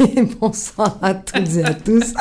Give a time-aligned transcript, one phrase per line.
[0.00, 2.14] Et bonsoir à toutes et à tous.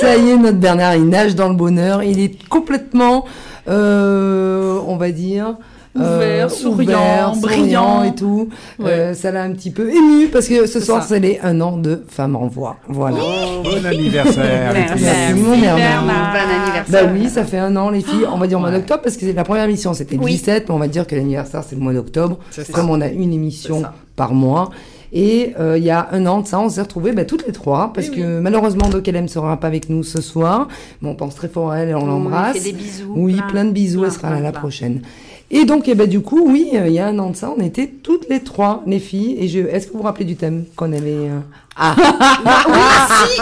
[0.00, 2.02] Ça y est, notre Bernard, il nage dans le bonheur.
[2.02, 3.24] Il est complètement,
[3.68, 5.56] euh, on va dire,
[5.94, 8.02] Ouvert, euh, souriant, ouvert, brillant.
[8.04, 8.50] et tout.
[8.78, 8.90] Ouais.
[8.90, 11.78] Euh, ça l'a un petit peu ému parce que ce soir, c'est les un an
[11.78, 12.76] de Femmes en Voix.
[12.86, 13.16] Voilà.
[13.16, 14.74] Bon anniversaire.
[14.74, 15.40] Merci.
[15.40, 16.04] mon Bernard.
[16.04, 17.04] Bon anniversaire.
[17.06, 18.26] Bah oui, ça fait un an, les filles.
[18.30, 18.76] On va dire au mois Ouais.
[18.76, 20.32] d'octobre parce que c'est la première émission, c'était le Oui.
[20.32, 22.38] 17, mais on va dire que l'anniversaire, c'est le mois d'octobre.
[22.74, 23.82] Comme on a une émission
[24.16, 24.68] par mois.
[25.12, 27.52] Et euh, il y a un an de ça, on s'est retrouvés bah, toutes les
[27.52, 30.68] trois, parce Oui, que malheureusement, Doc ne sera pas avec nous ce soir.
[31.00, 32.62] Mais on pense très fort à elle et on, On l'embrasse.
[32.62, 33.12] des bisous.
[33.16, 35.02] Oui, plein, de bisous, plein, elle sera là la prochaine.
[35.50, 37.52] Et donc, eh ben, du coup, oui, euh, il y a un an de ça,
[37.56, 39.36] on était toutes les trois, les filles.
[39.38, 41.38] Et je, est-ce que vous vous rappelez du thème qu'on avait euh,
[41.78, 41.94] Ah,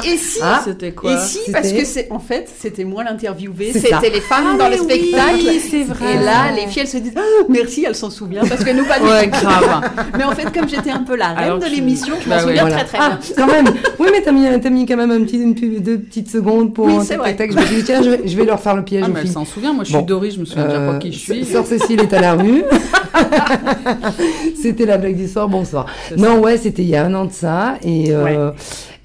[0.03, 0.39] si, et si.
[0.43, 3.73] Ah, C'était quoi Et si, parce que c'est, en fait, c'était moi l'interviewée.
[3.73, 5.61] C'était les femmes Ah, dans le oui, spectacle.
[5.71, 6.15] c'est vrai.
[6.15, 8.49] Et là, les filles, elles se disent, Ah, merci, elles s'en souviennent.
[8.49, 9.41] Parce que nous, pas du Ouais, tout.
[9.41, 9.83] grave.
[10.19, 12.43] Mais en fait, comme j'étais un peu la reine Alors de l'émission, je m'en Bah
[12.43, 12.49] oui.
[12.49, 12.77] souviens voilà.
[12.77, 13.19] très très Ah, bien.
[13.37, 13.67] quand même.
[13.99, 16.95] Oui, mais t'as mis, mis quand même un petit, une, deux petites secondes pour Oui,
[16.99, 17.53] un tac.
[17.53, 19.21] Je me suis dit, tiens, je vais, je vais leur faire le piège Ah, mais
[19.21, 19.33] elle filles.
[19.35, 19.73] s'en souvient.
[19.73, 19.99] Moi, je Bon.
[19.99, 21.45] suis Doris, je me souviens déjà Euh, pas qui je suis.
[21.45, 22.65] Sœur Cécile est à la rue.
[24.61, 25.87] c'était la blague du soir, bonsoir.
[26.17, 27.75] Non, ouais, c'était il y a un an de ça.
[27.85, 28.51] Et, euh,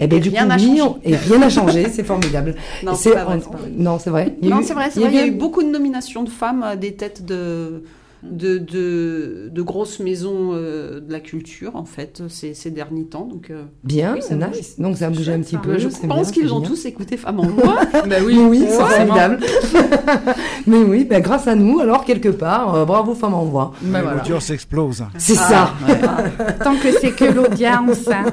[0.00, 2.54] eh ben, Et du rien coup, oui, on- et rien n'a changé, c'est formidable.
[2.82, 3.38] Non, C'est- vrai.
[4.42, 4.90] Non, c'est vrai.
[4.96, 7.82] Il y a eu- beaucoup de nominations de femmes à des têtes de,
[8.22, 13.24] de, de, de grosses maisons euh, de la culture, en fait, ces, ces derniers temps.
[13.26, 14.78] Donc, euh, Bien, Oui, ça nice.
[14.78, 15.78] Donc ça a bougé un petit peu.
[15.78, 17.76] Je pense qu'ils ont tous écouté Femmes en Voix.
[18.08, 19.38] Bah Oui, oui, c'est formidable.
[20.66, 23.72] Mais oui, bah, grâce à nous, alors quelque part, euh, bravo Femmes en Voix.
[23.82, 24.18] Bah voilà.
[24.18, 25.04] l'audience explose.
[25.18, 25.72] C'est Ah.
[25.86, 26.54] ça.
[26.64, 28.08] Tant que c'est que l'audience.
[28.12, 28.24] hein.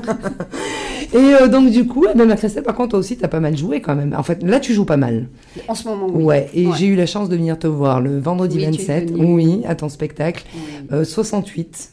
[1.14, 3.40] Et euh, donc du coup, eh ben, ma Christelle, par contre, toi aussi, t'as pas
[3.40, 4.14] mal joué quand même.
[4.18, 5.28] En fait, là, tu joues pas mal.
[5.68, 6.24] En ce moment, oui.
[6.24, 6.50] Ouais.
[6.54, 6.74] Et Ouais.
[6.78, 9.12] j'ai eu la chance de venir te voir le vendredi Oui, tu es 27.
[9.12, 9.34] venue.
[9.34, 10.44] Oui, à ton spectacle.
[10.54, 10.60] Oui.
[10.92, 11.92] Euh, 68,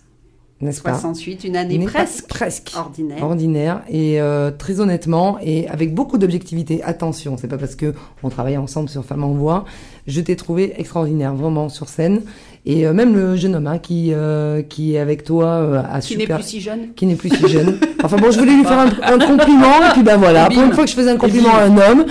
[0.60, 2.72] n'est-ce pas 68, une année N'est pas- presque presque.
[2.76, 3.22] ordinaire.
[3.22, 6.82] ordinaire et euh, très honnêtement et avec beaucoup d'objectivité.
[6.82, 9.64] Attention, c'est pas parce que on travaille ensemble sur Femmes en Voix.
[10.06, 12.22] Je t'ai trouvé extraordinaire, vraiment sur scène.
[12.66, 16.00] Et euh, même le jeune homme hein, qui euh, qui est avec toi euh, a
[16.00, 16.94] Qui n'est plus si jeune.
[16.96, 17.76] qui n'est plus si jeune.
[18.02, 20.46] Enfin bon, je voulais lui faire un, un compliment et puis ben voilà.
[20.48, 22.06] Pour une fois que je faisais un compliment à un homme,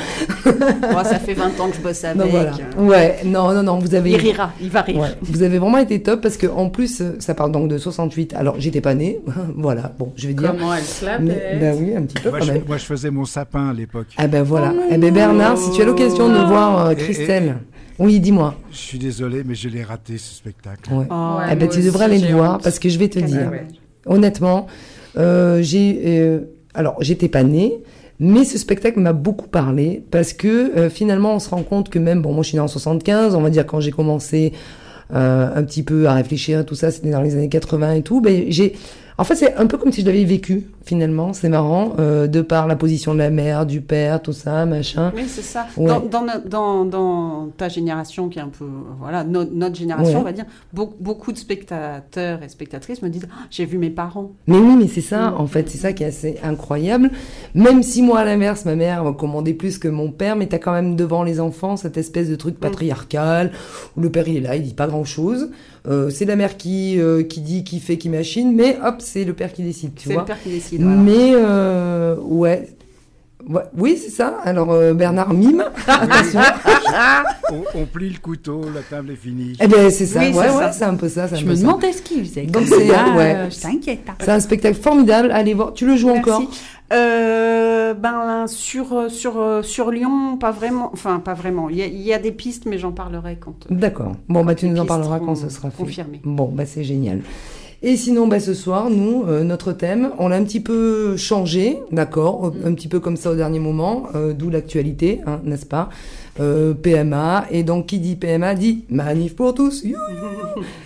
[0.91, 2.17] Moi, ça fait 20 ans que je bosse avec.
[2.17, 2.51] ben voilà.
[2.77, 4.11] Ouais, non, non, non, vous avez.
[4.11, 4.99] Il rira, il va rire.
[4.99, 8.33] Ouais, vous avez vraiment été top parce que en plus ça parle donc de 68.
[8.35, 9.21] Alors j'étais pas née,
[9.55, 9.91] voilà.
[9.97, 10.51] Bon, je vais dire.
[10.51, 12.61] Comment elle se Mais, ben oui, un petit peu Moi quand je, même.
[12.67, 14.07] moi, je faisais mon sapin à l'époque.
[14.17, 14.71] Ah ben voilà.
[14.77, 16.47] Oh eh ben Bernard, si tu as l'occasion de non.
[16.47, 17.55] voir euh, Et- Christelle,
[17.99, 18.55] oui, dis-moi.
[18.71, 20.91] Je suis désolé, mais je l'ai raté ce spectacle.
[20.93, 21.05] Ouais.
[21.09, 22.63] Oh, Ouais, eh ben tu devrais aussi, aller le voir honte.
[22.63, 23.49] parce que je vais te dire.
[23.51, 23.67] ouais.
[24.05, 24.67] Honnêtement,
[25.17, 26.39] euh, j'ai euh,
[26.73, 27.81] alors j'étais pas née.
[28.19, 31.99] Mais ce spectacle m'a beaucoup parlé parce que euh, finalement on se rend compte que
[31.99, 34.53] même bon moi je suis née en 75 on va dire quand j'ai commencé
[35.13, 38.01] euh, un petit peu à réfléchir à tout ça c'était dans les années 80 et
[38.03, 38.73] tout ben j'ai
[39.17, 42.41] en fait c'est un peu comme si je l'avais vécu finalement c'est marrant euh, de
[42.41, 45.67] par la position de la mère du père tout ça machin Oui, c'est ça.
[45.77, 45.87] Ouais.
[45.87, 48.65] Dans, dans, no- dans, dans ta génération, qui est un peu,
[48.99, 50.21] voilà, no- notre génération, Ouais.
[50.21, 53.89] on va dire, beaucoup, beaucoup de spectateurs et spectatrices me disent Ah, J'ai vu mes
[53.89, 54.31] parents.
[54.47, 55.35] Mais oui, mais c'est ça, Mm.
[55.41, 57.11] en fait, c'est ça qui est assez incroyable.
[57.55, 60.73] Même si moi, à l'inverse, ma mère commandait plus que mon père, mais t'as quand
[60.73, 62.37] même devant les enfants cette espèce de Mm.
[62.37, 63.51] truc patriarcal,
[63.97, 65.03] où le père il est là, il dit pas grand
[65.85, 66.13] chose.
[66.15, 69.33] c'est la mère qui, euh, qui dit, qui fait, qui machine, mais hop, c'est le
[69.33, 70.81] père qui décide, tu C'est le père qui décide.
[70.81, 70.95] voilà.
[70.97, 72.69] Mais, euh, ouais.
[73.49, 74.37] Ouais, Oui, c'est ça.
[74.45, 75.65] Alors, euh, Bernard mime.
[75.87, 76.39] Attention.
[77.51, 79.57] on, on plie le couteau, la table est finie.
[79.59, 80.19] eh ben, c'est ça.
[80.21, 80.71] Oui, ouais, c'est ouais, ça.
[80.71, 81.27] c'est un peu ça.
[81.27, 81.61] c'est un Je peu me ça.
[81.63, 82.43] demandais ce qu'il faisait.
[82.43, 83.35] Donc, c'est- ouais.
[83.35, 83.99] euh, Je t'inquiète.
[84.07, 84.13] hein.
[84.21, 85.29] C'est un spectacle formidable.
[85.31, 85.73] Allez voir.
[85.73, 86.21] Tu le joues Merci.
[86.31, 86.41] encore
[87.93, 90.89] Euh, ben, sur, euh, sur, euh, sur Lyon, pas vraiment.
[90.93, 91.69] Enfin, pas vraiment.
[91.69, 93.55] Il y a, il y a des pistes, mais j'en parlerai quand.
[93.71, 94.13] euh, D'accord.
[94.29, 95.83] Bon, bah, tu nous en parleras quand ce sera fait.
[95.83, 96.21] confirmées.
[96.23, 97.21] Bon, bah, c'est génial.
[97.85, 101.79] Et sinon, bah, ce soir, nous, euh, notre thème, on l'a un petit peu changé,
[101.91, 102.67] d'accord, Mm.
[102.67, 105.89] un petit peu comme ça au dernier moment, euh, d'où l'actualité, hein, n'est-ce pas?
[106.39, 109.83] Euh, PMA, et donc qui dit PMA dit manif pour tous.
[109.83, 109.97] You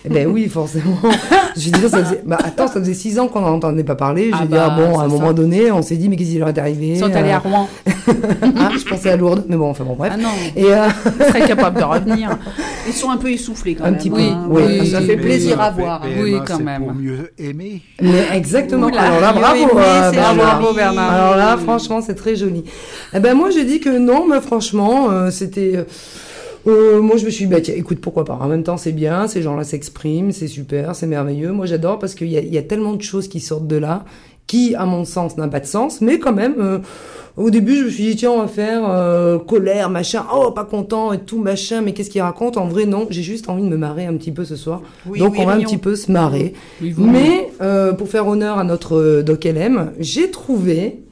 [0.04, 0.98] Eh ben oui, forcément.
[1.56, 3.96] Je veux dire, ça faisait, bah attends, ça faisait six ans qu'on n'en entendait pas
[3.96, 4.30] parler.
[4.32, 5.34] Je Ah veux bah, dire, bon, à un moment ça.
[5.34, 7.40] donné, on s'est dit, mais qu'est-ce qui leur est arrivé Ils sont allés à Euh,
[7.50, 7.70] Rouen.
[8.58, 10.12] ah, je pensais à Lourdes, mais bon, enfin bon, bref.
[10.16, 10.88] Ah non, Et euh,
[11.20, 12.38] ils seraient capables de revenir.
[12.90, 13.98] Ils sont un peu essoufflés quand Un même.
[14.00, 16.04] petit peu, oui, ça fait plaisir à PMA, voir.
[16.04, 16.08] hein.
[16.22, 16.84] Oui, PMA, quand même.
[16.86, 17.82] Pour mieux aimer.
[18.02, 18.88] Mais exactement.
[18.88, 21.12] Oula, Alors là, bravo, aimé, euh, c'est Bernard.
[21.12, 22.64] Alors là, franchement, c'est très joli.
[23.14, 25.76] Eh ben moi, je dis que non, mais franchement, euh, c'était.
[25.78, 25.84] euh,
[26.68, 28.38] euh, moi, je me suis dit, bah, tiens, écoute, pourquoi pas.
[28.42, 31.52] En même temps, c'est bien, ces gens-là s'expriment, c'est super, c'est merveilleux.
[31.54, 34.04] Moi, j'adore parce qu'il y y a tellement de choses qui sortent de là,
[34.48, 36.56] qui, à mon sens, n'ont pas de sens, mais quand même.
[36.60, 36.80] euh,
[37.38, 40.66] au début, je me suis dit, tiens, on va faire euh, colère, machin, oh, pas
[40.66, 42.58] content et tout, machin, mais qu'est-ce qu'il raconte?
[42.58, 44.82] En vrai, non, j'ai juste envie de me marrer un petit peu ce soir.
[45.06, 46.54] Oui, Donc, oui, on va un petit peu se marrer.
[46.82, 47.52] Oui, Mais
[47.96, 51.04] pour faire honneur à notre Doc LM, j'ai trouvé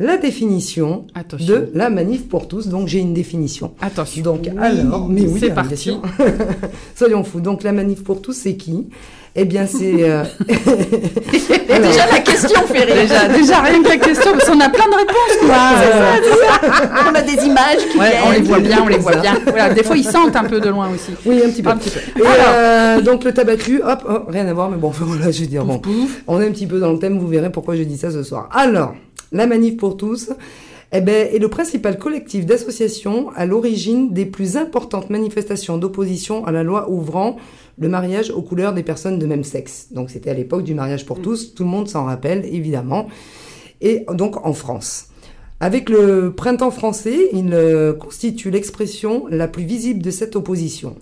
[0.00, 1.46] la définition Attention.
[1.46, 2.68] de la manif pour tous.
[2.68, 3.72] Donc j'ai une définition.
[3.80, 4.22] Attention.
[4.22, 5.96] Donc Oui, alors, mais oui, c'est parti.
[6.96, 7.40] Soyons fous.
[7.40, 8.86] Donc la manif pour tous, c'est qui?
[9.40, 10.02] Eh bien, c'est.
[10.02, 10.24] euh,
[11.70, 12.94] Alors, Déjà, la question fait rire.
[12.96, 17.10] Déjà, déjà rien que la question, parce qu'on a plein de réponses, quoi.
[17.10, 19.20] On a des images qui Ouais, on les voit bien, on les voit Ça.
[19.20, 19.38] bien.
[19.46, 21.12] Voilà, des fois ils sentent un peu de loin aussi.
[21.24, 21.70] Oui, un petit peu.
[21.70, 22.20] Un petit peu.
[22.20, 25.30] Et euh, donc le tabac cru, hop, hop, rien à voir, mais bon, enfin, voilà,
[25.30, 26.22] je veux dire, bon, Pouf.
[26.26, 28.22] on est un petit peu dans le thème, vous verrez pourquoi je dis ça ce
[28.24, 28.48] soir.
[28.52, 28.94] Alors,
[29.32, 30.30] la manif pour tous,
[30.92, 36.52] eh ben, est le principal collectif d'associations à l'origine des plus importantes manifestations d'opposition à
[36.52, 37.36] la loi ouvrant
[37.78, 39.88] le mariage aux couleurs des personnes de même sexe.
[39.92, 43.08] Donc c'était à l'époque du mariage pour tous, tout le monde s'en rappelle évidemment.
[43.80, 45.08] Et donc en France.
[45.60, 50.96] Avec le printemps français, il euh, constitue l'expression la plus visible de cette opposition.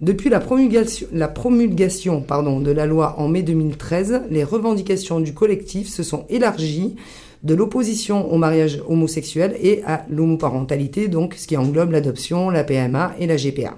[0.00, 5.32] Depuis la promulgation, la promulgation pardon, de la loi en mai 2013, les revendications du
[5.32, 6.96] collectif se sont élargies
[7.44, 13.14] de l'opposition au mariage homosexuel et à l'homoparentalité, donc ce qui englobe l'adoption, la PMA
[13.20, 13.76] et la GPA,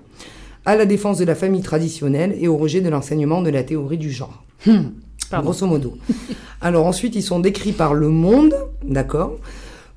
[0.64, 3.98] à la défense de la famille traditionnelle et au rejet de l'enseignement de la théorie
[3.98, 4.44] du genre.
[5.30, 5.50] Pardon.
[5.50, 5.94] Grosso modo.
[6.60, 8.54] Alors ensuite, ils sont décrits par Le Monde,
[8.84, 9.36] d'accord,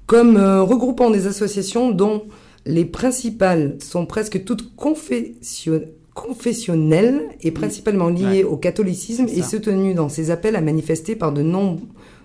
[0.07, 2.23] comme euh, regroupant des associations dont
[2.65, 5.81] les principales sont presque toutes confession-
[6.15, 11.41] confessionnelles et principalement liées au catholicisme et soutenues dans ses appels à manifester par de
[11.43, 11.77] nom-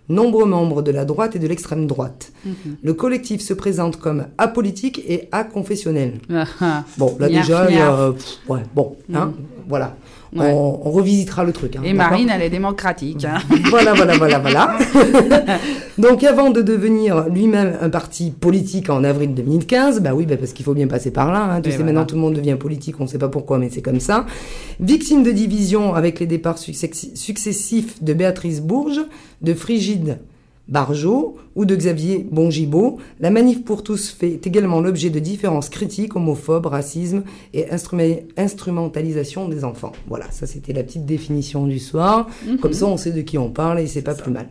[0.09, 2.33] nombreux membres de la droite et de l'extrême droite.
[2.45, 2.55] Mhm.
[2.83, 6.15] Le collectif se présente comme apolitique et aconfessionnel.
[6.33, 6.85] Ah, ah.
[6.99, 7.99] Bon, là déjà, il y a, miaf.
[7.99, 9.33] euh, pff, ouais, bon, hein,
[9.69, 9.97] voilà.
[10.35, 10.51] Ouais.
[10.53, 11.77] On, on revisitera le truc.
[11.77, 13.25] hein, Et Marine, elle est démocratique.
[13.25, 13.39] hein.
[13.71, 14.77] voilà, voilà, voilà, voilà.
[15.99, 20.53] Donc, avant de devenir lui-même un parti politique en avril 2015, bah oui, bah parce
[20.53, 21.45] qu'il faut bien passer par là.
[21.45, 21.61] Hein.
[21.61, 21.93] Tu Et sais, voilà.
[21.93, 24.27] maintenant tout le monde devient politique, on ne sait pas pourquoi, mais c'est comme ça.
[24.81, 29.03] Victime de division avec les départs successi- successifs de Béatrice Bourges,
[29.43, 30.19] de Frigide
[30.69, 36.17] Barjot ou de Xavier Bongibaud, la manif pour tous fait également l'objet de différences critiques,
[36.17, 37.23] homophobes, racisme
[37.53, 37.67] et
[38.37, 39.93] instrumentalisation des enfants.
[40.09, 42.29] Voilà, ça c'était la petite définition du soir.
[42.61, 44.49] Comme ça, on sait de qui on parle et c'est pas plus mal.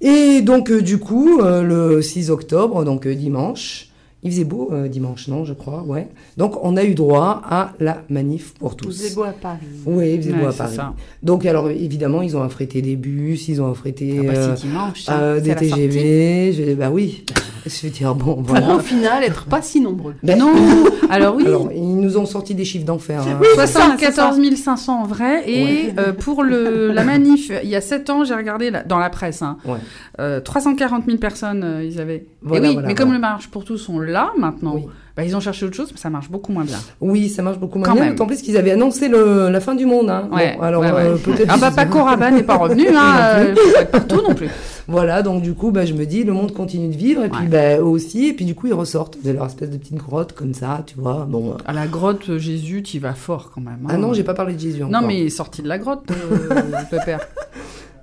[0.00, 3.87] Et donc, euh, du coup, euh, le 6 octobre, donc euh, dimanche,
[4.22, 6.08] il faisait beau euh, dimanche, non, je crois, ouais.
[6.36, 9.04] Donc, on a eu droit à la manif pour tous.
[9.06, 9.58] êtes beau à Paris.
[9.86, 10.74] Oui, il faisait beau à Paris.
[10.74, 10.94] ça.
[11.22, 14.66] Donc, alors, évidemment, ils ont affrété des bus, ils ont affrété Ah bah, euh, c'est
[14.66, 15.04] dimanche.
[15.08, 15.54] euh, des.
[15.54, 16.52] TGV.
[16.52, 17.24] Je, bah oui,
[17.66, 18.76] je veux dire, bon, Pour voilà.
[18.76, 20.14] au final être pas si nombreux.
[20.22, 20.52] Ben, Non,
[21.10, 21.44] alors oui.
[21.46, 23.22] Alors, ils nous ont sorti des chiffres d'enfer.
[23.26, 23.40] hein.
[23.54, 25.48] 74 500 en vrai.
[25.48, 25.94] Et Ouais.
[25.98, 29.10] euh, pour le, la manif, il y a 7 ans, j'ai regardé la- dans la
[29.10, 29.78] presse, hein, Ouais.
[30.20, 32.26] euh, 340 000 personnes, euh, ils avaient.
[32.42, 34.86] Voilà, et oui, voilà, mais comme le mariage pour tous sont là maintenant, Oui.
[35.18, 36.78] Bah, ils ont cherché autre chose, mais ça marche beaucoup moins bien.
[37.00, 38.10] Oui, ça marche beaucoup moins Quand bien.
[38.10, 40.08] D'autant plus qu'ils avaient annoncé le, la fin du monde.
[40.10, 40.28] Hein.
[40.32, 41.00] Ouais, Bon, alors, ouais, ouais.
[41.06, 41.48] euh, peut-être.
[41.52, 43.54] Ah bah Paco Rabanne n'est pas revenu, hein, euh,
[43.90, 44.48] partout non plus.
[44.90, 47.46] Voilà, donc du coup, bah, je me dis, le monde continue de vivre, et puis
[47.46, 50.32] bah, eux aussi, et puis du coup, ils ressortent de leur espèce de petite grotte
[50.32, 51.26] comme ça, tu vois.
[51.28, 51.50] Bon.
[51.50, 51.54] euh.
[51.66, 53.80] À la grotte, euh, Jésus, tu vas fort quand même.
[53.84, 53.90] hein.
[53.90, 56.04] Ah non, j'ai pas parlé de Jésus Non, mais il est sorti de la grotte,
[56.10, 56.48] euh,
[56.92, 57.20] le père.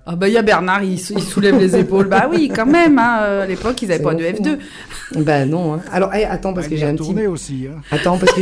[0.07, 2.07] Ah bah il y a Bernard, il, sou- il soulève les épaules.
[2.07, 2.99] Bah oui, quand même.
[2.99, 5.23] Hein, euh, à l'époque, ils n'avaient pas de bon F2.
[5.23, 5.73] Bah non.
[5.73, 5.79] Hein.
[5.91, 7.25] Alors, hey, attends, parce Bah, que j'ai un petit.
[7.27, 7.65] aussi.
[7.67, 7.81] Hein.
[7.89, 8.41] Attends, parce que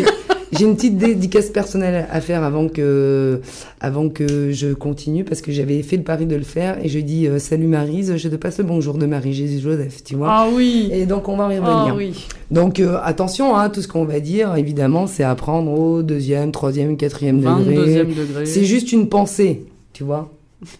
[0.52, 3.40] j'ai une petite dédicace personnelle à faire avant que,
[3.80, 7.00] avant que je continue, parce que j'avais fait le pari de le faire, et je
[7.00, 10.28] dis euh, salut Marise, je te passe le bonjour de Marie Jésus Joseph, tu vois.
[10.30, 10.90] Ah oui.
[10.92, 11.88] Et donc on va y revenir.
[11.92, 12.28] Ah oui.
[12.52, 16.52] Donc euh, attention, hein, tout ce qu'on va dire, évidemment, c'est à prendre au deuxième,
[16.52, 18.04] troisième, quatrième degré.
[18.04, 18.46] 22e degré.
[18.46, 20.30] C'est juste une pensée, tu vois,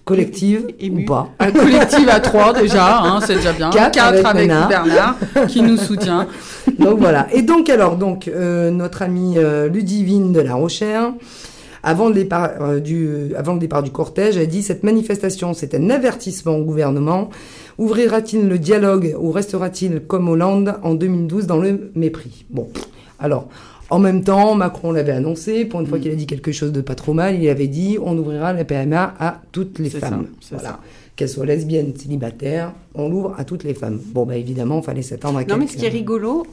[0.06, 1.04] collective Ému.
[1.04, 1.30] ou pas.
[1.40, 3.70] Un collectif à 3 déjà, hein, c'est déjà bien.
[3.70, 4.70] Quatre Quatre avec avec, Bernard.
[4.70, 5.16] Bernard,
[5.48, 6.28] qui nous soutient.
[6.80, 7.28] Donc voilà.
[7.34, 11.14] Et donc alors, donc euh, notre amie euh, Ludivine de La Rochère,
[11.84, 15.76] avant le départ euh, du, avant le départ du cortège, a dit cette manifestation, c'est
[15.76, 17.30] un avertissement au gouvernement.
[17.78, 22.46] Ouvrira-t-il le dialogue ou restera-t-il comme Hollande en 2012 dans le mépris?
[22.50, 22.68] Bon,
[23.20, 23.48] alors.
[23.94, 26.82] En même temps, Macron l'avait annoncé, pour une fois qu'il a dit quelque chose de
[26.82, 30.26] pas trop mal, il avait dit on ouvrira la PMA à toutes les femmes.
[30.42, 30.70] ça, c'est voilà.
[30.70, 30.80] ça.
[31.16, 34.00] Qu'elles soient lesbiennes, célibataires, on l'ouvre à toutes les femmes.
[34.04, 36.44] Bon, bah évidemment, il fallait s'attendre à Non, mais ce qui est rigolo,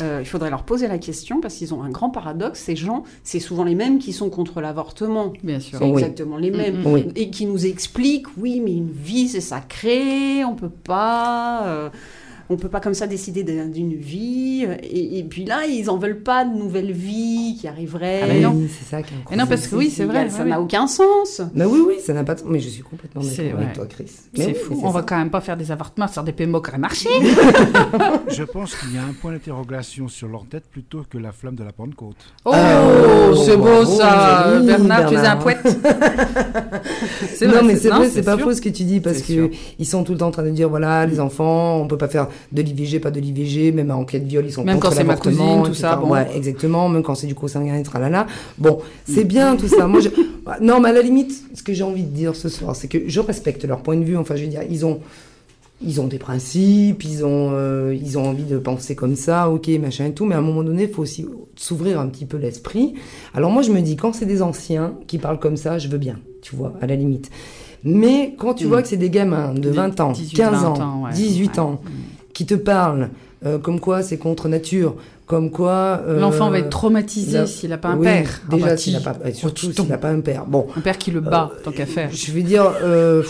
[0.00, 2.60] euh, il faudrait leur poser la question parce qu'ils ont un grand paradoxe.
[2.60, 5.34] Ces gens, c'est souvent les mêmes qui sont contre l'avortement.
[5.44, 5.78] Bien sûr.
[5.78, 6.00] C'est Oui.
[6.00, 6.80] exactement les mêmes.
[6.86, 7.08] Oui.
[7.14, 11.66] Et qui nous expliquent, oui, mais une vie, c'est sacré, on peut pas...
[11.66, 11.88] euh,
[12.48, 14.66] on peut pas comme ça décider de- d'une vie.
[14.82, 18.20] Et, et puis là, ils en veulent pas de nouvelle vie qui arriverait.
[18.22, 18.52] Ah, mais non.
[18.54, 20.30] Oui, c'est ça qui est non, parce que oui, c'est vrai.
[20.30, 21.40] Ça ouais, n'a aucun sens.
[21.54, 22.48] Bah oui, oui, ça n'a pas de sens.
[22.50, 23.72] Mais je suis complètement d'accord C'est- avec ouais.
[23.74, 24.10] toi, Chris.
[24.36, 24.80] Mais C'est oui, fou.
[24.84, 25.06] On va ça.
[25.08, 27.08] quand même pas faire des avortements sur des PMO qui auraient marché.
[28.28, 31.54] Je pense qu'il y a un point d'interrogation sur leur tête plutôt que la flamme
[31.56, 32.16] de la Pentecôte.
[32.44, 34.60] Oh, Euh, c'est beau ça.
[34.64, 35.58] Bernard, tu es un poète.
[37.34, 39.16] c'est non, vrai, mais c'est non, vrai, c'est pas faux ce que tu dis parce
[39.18, 39.50] C'est que sûr.
[39.78, 42.08] ils sont tout le temps en train de dire voilà, les enfants, on peut pas
[42.08, 44.90] faire de l'IVG, pas de l'IVG, même en cas de viol, ils sont Même contre
[44.90, 46.10] quand c'est ma cousine, tout ça, bon.
[46.10, 46.88] Ouais, exactement.
[46.88, 48.26] Même quand c'est du consanguin, tralala.
[48.58, 49.86] Bon, c'est bien tout ça.
[49.86, 50.08] Moi, je...
[50.60, 52.98] non, mais à la limite, ce que j'ai envie de dire ce soir, c'est que
[53.08, 54.16] je respecte leur point de vue.
[54.16, 55.00] Enfin, je veux dire, ils ont,
[55.84, 59.68] ils ont des principes, ils ont, euh, ils ont envie de penser comme ça, ok,
[59.80, 60.24] machin et tout.
[60.24, 61.26] Mais à un moment donné, il faut aussi
[61.56, 62.94] s'ouvrir un petit peu l'esprit.
[63.34, 65.98] Alors moi, je me dis, quand c'est des anciens qui parlent comme ça, je veux
[65.98, 67.30] bien, tu vois, à la limite.
[67.84, 68.68] Mais quand tu Mm.
[68.68, 71.12] vois que c'est des gamins de Des 20 ans, 18, 15 20 ans, ans, ouais.
[71.12, 71.58] 18 Ouais.
[71.60, 71.80] ans,
[72.36, 73.08] qui te parlent
[73.46, 76.02] euh, comme quoi c'est contre nature, comme quoi...
[76.06, 78.40] euh, L'enfant va être traumatisé s'il n'a pas un oui, père.
[78.44, 80.44] Ah Déjà, bah, s'il n'a pas, surtout s'il n'a pas un père.
[80.46, 82.10] Bon, Un père qui le bat, tant qu'à faire.
[82.12, 83.22] je veux dire, euh,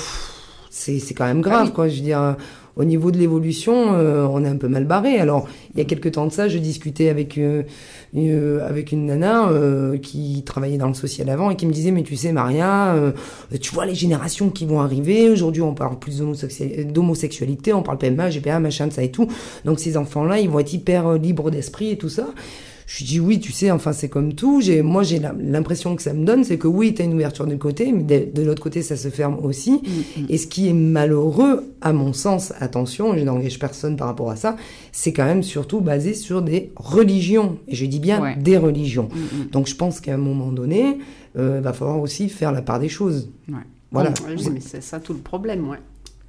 [0.71, 1.73] c'est c'est quand même grave, Ah oui.
[1.73, 1.89] quoi.
[1.89, 2.33] Je veux dire, euh,
[2.77, 5.19] au niveau de l'évolution, euh, on est un peu mal barré.
[5.19, 7.63] Alors, il y a quelques temps de ça, je discutais avec euh,
[8.13, 11.91] une, avec une nana euh, qui travaillait dans le social avant et qui me disait,
[11.91, 13.13] mais tu sais, Maria, euh,
[13.61, 15.31] tu vois les générations qui vont arriver.
[15.31, 19.27] Aujourd'hui, on parle plus d'homosexualité- on parle PMA, GPA, machin, de ça et tout.
[19.65, 22.27] Donc, ces enfants-là, ils vont être hyper euh, libres d'esprit et tout ça.
[22.87, 24.61] Je lui dis oui, tu sais, enfin c'est comme tout.
[24.61, 27.45] J'ai, moi j'ai l'impression que ça me donne, c'est que oui, tu as une ouverture
[27.47, 29.73] d'un côté, mais de, de l'autre côté ça se ferme aussi.
[29.73, 30.27] Mm, mm.
[30.29, 34.37] Et ce qui est malheureux, à mon sens, attention, je n'engage personne par rapport à
[34.37, 34.57] ça,
[34.93, 37.59] c'est quand même surtout basé sur des religions.
[37.67, 38.37] Et je dis bien Ouais.
[38.37, 39.09] des religions.
[39.13, 39.51] Mm.
[39.51, 40.99] Donc je pense qu'à un moment donné,
[41.37, 43.31] euh, va falloir aussi faire la part des choses.
[43.49, 43.55] Ouais.
[43.91, 44.13] Voilà.
[44.29, 45.79] Oui, mais c'est ça tout le problème, ouais.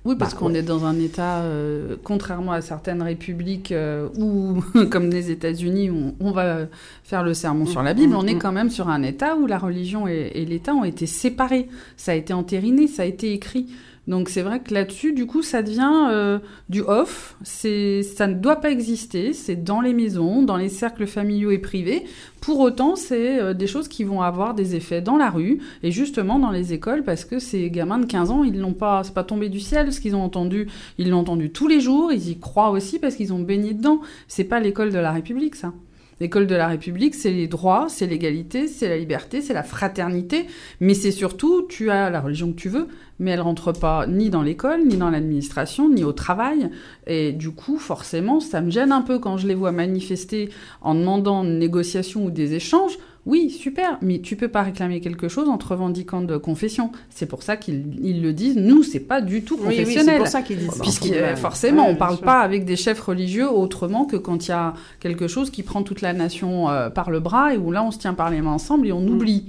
[0.07, 0.59] Oui, parce Bah, qu'on ouais.
[0.59, 6.15] est dans un État, euh, contrairement à certaines républiques euh, où, comme les États-Unis, on,
[6.21, 6.59] on va
[7.03, 8.39] faire le sermon sur la Bible, Mm, on est mm.
[8.39, 11.67] quand même sur un État où la religion et, et l'État ont été séparés.
[11.97, 13.67] Ça a été entériné, ça a été écrit.
[14.07, 17.35] Donc c'est vrai que là-dessus, du coup, ça devient euh, du off.
[17.43, 19.33] Ça ne doit pas exister.
[19.33, 22.05] C'est dans les maisons, dans les cercles familiaux et privés.
[22.39, 25.91] Pour autant, c'est euh, des choses qui vont avoir des effets dans la rue et
[25.91, 29.25] justement dans les écoles parce que ces gamins de 15 ans, ils n'ont pas, pas
[29.25, 30.69] tombé du ciel ce qu'ils ont entendu.
[30.97, 32.13] Ils l'ont entendu tous les jours.
[32.13, 33.99] Ils y croient aussi parce qu'ils ont baigné dedans.
[34.29, 35.73] C'est pas l'école de la République, ça.
[36.19, 40.47] L'école de la République, c'est les droits, c'est l'égalité, c'est la liberté, c'est la fraternité,
[40.79, 42.87] mais c'est surtout, tu as la religion que tu veux,
[43.19, 46.69] mais elle rentre pas ni dans l'école, ni dans l'administration, ni au travail.
[47.07, 50.49] Et du coup, forcément, ça me gêne un peu quand je les vois manifester
[50.81, 52.97] en demandant une négociation ou des échanges.
[53.25, 56.91] Oui, super, mais tu peux pas réclamer quelque chose en te revendiquant de confession.
[57.09, 58.55] C'est pour ça qu'ils ils le disent.
[58.55, 60.13] Nous, c'est pas du tout Oui, oui, confessionnel.
[60.13, 60.81] c'est pour ça qu'ils disent ça.
[60.81, 62.23] Puisque euh, forcément, ouais, on parle sûr.
[62.23, 65.83] pas avec des chefs religieux autrement que quand il y a quelque chose qui prend
[65.83, 68.41] toute la nation euh, par le bras et où là on se tient par les
[68.41, 69.47] mains ensemble et on oublie.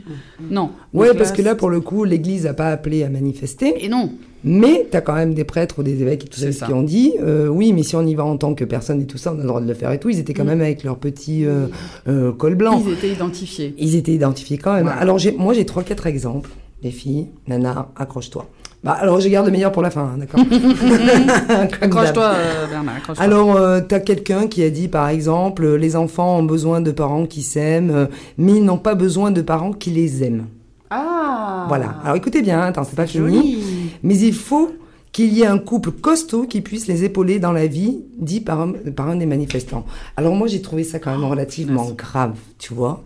[0.50, 0.72] Non.
[0.92, 3.58] Ouais, Donc parce que là, pour le coup, l'Église n'a pas appelé à manifester.
[3.62, 4.12] Et non.
[4.45, 6.85] Mais tu as quand même des prêtres ou des évêques et tout ça, qui ont
[6.85, 9.33] dit euh, oui, mais si on y va en tant que personne et tout ça,
[9.33, 10.11] on a le droit de le faire et tout.
[10.11, 10.49] Ils étaient quand Mm.
[10.49, 11.67] même avec leur petit euh,
[12.07, 12.81] euh, col blanc.
[12.87, 13.75] Ils étaient identifiés.
[13.79, 14.87] Ils étaient identifiés quand même.
[14.88, 16.50] Alors j'ai- moi j'ai trois quatre exemples.
[16.85, 18.47] Les filles, Nana, accroche-toi.
[18.85, 20.38] Bah alors je garde le meilleur pour la fin, hein, d'accord
[21.81, 22.33] Accroche-toi,
[22.71, 23.25] Bernard, accroche-toi.
[23.25, 27.27] Alors, euh, t'as quelqu'un qui a dit, par exemple, les enfants ont besoin de parents
[27.27, 30.47] qui s'aiment, mais ils n'ont pas besoin de parents qui les aiment.
[30.90, 31.97] Ah Voilà.
[32.04, 33.25] Alors écoutez bien, attends, c'est pas fini.
[33.28, 33.59] Joli.
[34.02, 34.71] Mais il faut
[35.12, 38.61] qu'il y ait un couple costaud qui puisse les épauler dans la vie, dit par
[38.61, 39.85] un, par un des manifestants.
[40.16, 41.97] Alors moi, j'ai trouvé ça quand même relativement punaise.
[41.97, 43.02] grave, tu vois,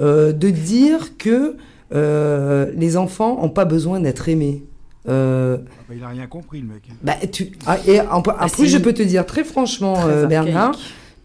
[0.00, 1.56] euh, de dire que
[1.94, 4.62] euh, les enfants ont pas besoin d'être aimés.
[5.08, 6.82] Euh, Ah bah, il a rien compris, le mec.
[7.02, 10.10] bah, tu, ah, et en, en Ah, plus, je peux te dire très franchement, Très
[10.10, 10.78] euh, archaïque.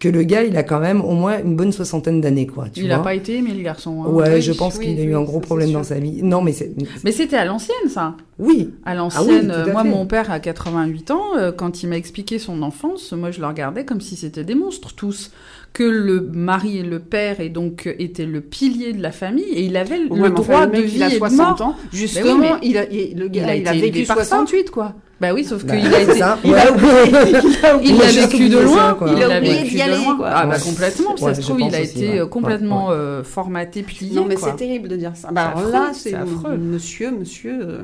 [0.04, 2.66] Que le gars, il a quand même au moins une bonne soixantaine d'années, quoi.
[2.68, 4.04] Tu Il n'a pas été aimé, le garçon.
[4.04, 4.08] hein.
[4.10, 6.22] Ouais, Oui, je pense oui, qu'il a eu oui, un gros problème dans sa vie.
[6.22, 6.74] Non, mais c'est.
[7.04, 8.14] Mais c'était à l'ancienne, ça.
[8.38, 9.88] Oui, À Ah l'ancienne, euh, moi, fait.
[9.88, 11.22] mon père a 88 ans.
[11.38, 14.54] euh, quand il m'a expliqué son enfance, moi, je le regardais comme si c'était des
[14.54, 15.30] monstres, tous.
[15.74, 19.62] Que le mari et le père et donc étaient le pilier de la famille et
[19.64, 21.62] il avait Ouais, le droit le de vie il a et de 60 mort.
[21.68, 21.76] ans.
[21.92, 24.24] Justement, il a, il- le gars, il a il a, été vécu élevé par ça.
[24.24, 24.94] 68, quoi.
[25.20, 26.12] Bah oui, sauf Bah, qu'il a été.
[26.44, 26.58] Il Ouais.
[26.60, 28.96] a, vécu de loin.
[29.16, 30.16] il a vécu d'y de aller, loin.
[30.16, 30.28] quoi.
[30.32, 30.60] Ah bah Ouais.
[30.62, 31.16] complètement.
[31.16, 32.18] Ça se trouve, il a aussi, été ouais.
[32.20, 34.14] euh, complètement euh, formaté, plié.
[34.14, 35.30] Non, mais c'est terrible de dire ça.
[35.32, 36.56] Bah, là, c'est c'est affreux.
[36.56, 37.78] monsieur, monsieur, euh,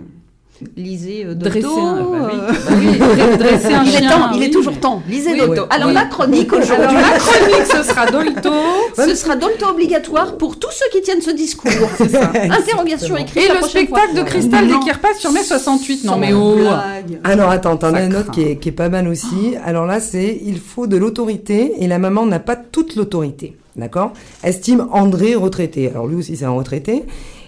[0.77, 1.79] lisez euh, Dresser Dodo.
[1.79, 2.39] un, bah oui,
[2.79, 4.11] oui, dre- dresser un il est chien.
[4.11, 4.51] temps, il est oui.
[4.51, 5.03] toujours temps.
[5.09, 5.59] Lisez ouais.
[5.71, 5.95] Alors Oui.
[5.95, 8.51] la chronique Alors aujourd'hui, la chronique, ce sera Dolto.
[8.97, 11.71] ce sera Dolto obligatoire pour tous ceux qui tiennent ce discours.
[12.01, 13.19] Interrogation Exactement.
[13.19, 13.45] écrite.
[13.45, 14.23] Et la le spectacle fois.
[14.23, 16.05] de Cristal dès qu'il repasse sur mai 68.
[16.05, 17.21] Non Sans mais oh blague.
[17.25, 19.55] Alors attends, t'en Ça as un autre qui est, qui est pas mal aussi.
[19.65, 23.57] Alors là, c'est il faut de l'autorité et la maman n'a pas toute l'autorité.
[23.77, 24.13] D'accord?
[24.43, 25.89] Estime André retraité.
[25.89, 27.05] Alors lui aussi, c'est un retraité.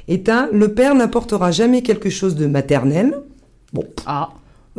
[0.08, 3.14] Et t'as le père n'apportera jamais quelque chose de maternel.
[3.72, 4.30] Bon, Ah,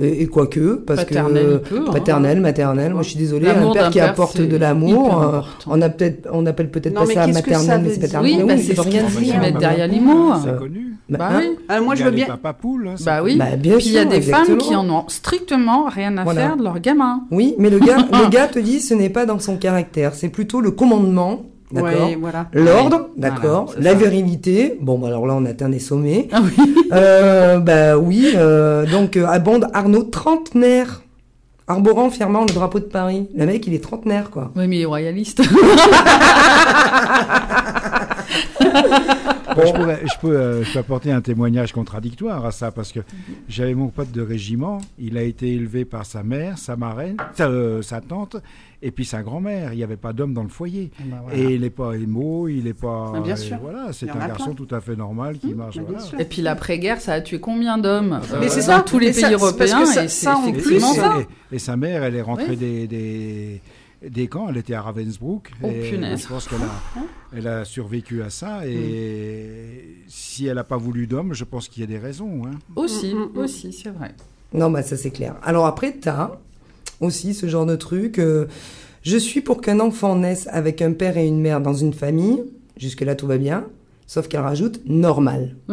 [0.02, 1.92] et, et quoique, parce Paternel, que peut, hein.
[1.92, 2.94] paternel, maternel.
[2.94, 5.22] Moi, je suis désolée, un père qui père, apporte de l'amour.
[5.22, 7.94] euh, on a peut-être, on appelle peut-être pas mais ça qu'est-ce que ça maternel, mais
[7.94, 8.32] c'est paternel.
[8.32, 9.40] Oui, Mais bah, oui, c'est rien dire.
[9.40, 10.32] bah, derrière bah, les mots.
[10.44, 10.96] C'est connu.
[11.10, 11.58] Bah hein oui.
[11.70, 12.26] Alors moi, Il y je veux bien.
[12.32, 13.36] hein, Bah oui.
[13.38, 16.42] Bah, bien Puis il y a des femmes qui en ont strictement rien à Voilà.
[16.42, 17.22] faire de leur gamin.
[17.30, 20.30] Oui, mais le gars, le gars te dit ce n'est pas dans son caractère, c'est
[20.30, 22.48] plutôt le commandement, d'accord Ouais, voilà.
[22.54, 23.66] L'ordre, d'accord.
[23.66, 23.96] voilà, la ça.
[23.98, 26.28] virilité, bon, bah, alors là, on atteint des sommets.
[26.32, 26.76] Ah oui.
[26.94, 31.02] Euh, bah oui, euh, donc euh, abonde Arnaud trentenaire,
[31.68, 33.28] arborant fièrement le drapeau de Paris.
[33.36, 34.52] Le mec, il est trentenaire, quoi.
[34.56, 35.42] Oui, mais il est royaliste.
[39.56, 42.92] Moi, je, pourrais- je peux, euh, je peux apporter un témoignage contradictoire à ça parce
[42.92, 43.00] que
[43.50, 44.80] j'avais mon pote de régiment.
[45.00, 48.38] Il a été élevé par sa mère, sa marraine, sa, euh, sa tante
[48.86, 49.74] et puis sa grand-mère.
[49.74, 50.92] Il n'y avait pas d'homme dans le foyer.
[51.34, 53.14] Et il n'est pas émo, il n'est pas.
[53.16, 53.58] Ah, bien euh, sûr.
[53.62, 54.66] voilà, c'est un a garçon plein.
[54.66, 55.78] tout à fait normal qui Mmh, marche.
[55.78, 56.22] mais voilà.
[56.22, 59.08] Et puis l'après-guerre, ça a tué combien d'hommes euh, Mais c'est dans ça, tous les
[59.08, 61.14] mais ça, pays que européens ça- et c'est ça, en et, ça.
[61.52, 62.58] et- et sa mère, elle est rentrée Oui.
[62.58, 63.62] des, des,
[64.08, 65.52] des camps, elle était à Ravensbrück.
[65.64, 66.22] Oh, et punaise.
[66.24, 67.04] je pense qu'elle a,
[67.38, 68.68] elle a survécu à ça.
[68.68, 72.42] Et si elle n'a pas voulu d'homme, je pense qu'il y a des raisons.
[72.46, 72.52] hein.
[72.76, 73.38] Aussi, Mm, mm, mm.
[73.40, 74.14] aussi, c'est vrai.
[74.54, 75.36] Non, bah ça c'est clair.
[75.44, 76.32] Alors après, t'as
[77.04, 78.20] aussi ce genre de truc.
[78.20, 78.46] euh,
[79.04, 82.42] je suis pour qu'un enfant naisse avec un père et une mère dans une famille.
[82.78, 83.66] Jusque-là, tout va bien.
[84.08, 85.56] Sauf qu'elle rajoute normal.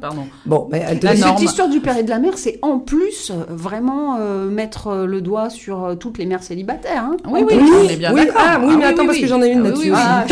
[0.00, 0.24] Pardon.
[0.46, 1.42] Bon, mais elle te cette norme.
[1.42, 5.20] histoire du père et de la mère, c'est en plus euh, vraiment euh, mettre le
[5.20, 7.04] doigt sur toutes les mères célibataires.
[7.04, 7.16] hein.
[7.28, 7.72] Oui, oui, plus.
[7.72, 8.42] on est bien oui, d'accord.
[8.44, 9.92] ah, oui, mais attends, parce que j'en ai une Ah, oui, là-dessus.
[9.94, 10.24] Ah.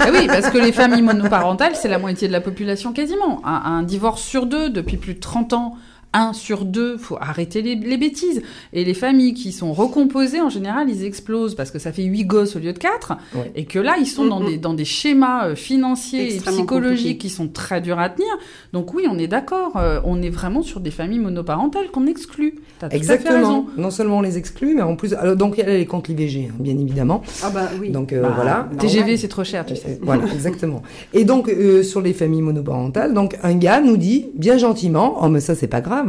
[0.00, 3.40] Ah oui, parce que les familles monoparentales, c'est la moitié de la population quasiment.
[3.44, 5.74] Un, un divorce sur deux depuis plus de 30 ans,
[6.12, 8.42] un sur deux, faut arrêter les, les bêtises.
[8.72, 12.24] Et les familles qui sont recomposées, en général, ils explosent parce que ça fait 8
[12.24, 13.12] gosses au lieu de 4.
[13.34, 13.52] Ouais.
[13.54, 17.30] Et que là, ils sont dans, des, dans des schémas euh, financiers et psychologiques qui
[17.30, 18.28] sont très durs à tenir.
[18.72, 19.76] Donc oui, on est d'accord.
[19.76, 22.56] euh, on est vraiment sur des familles monoparentales qu'on exclut.
[22.78, 23.66] T'as tout à fait Exactement.
[23.76, 26.54] Non seulement on les exclut, mais en plus, alors, donc elle est contre l'IVG, hein,
[26.58, 27.22] bien évidemment.
[27.42, 27.90] Ah bah oui.
[27.90, 28.68] Donc euh, Bah, voilà.
[28.78, 29.98] TGV, c'est trop cher, tu sais.
[30.02, 30.82] Voilà, exactement.
[31.12, 35.28] Et donc, euh, sur les familles monoparentales, donc un gars nous dit, bien gentiment, oh
[35.28, 35.99] mais ça c'est pas grave,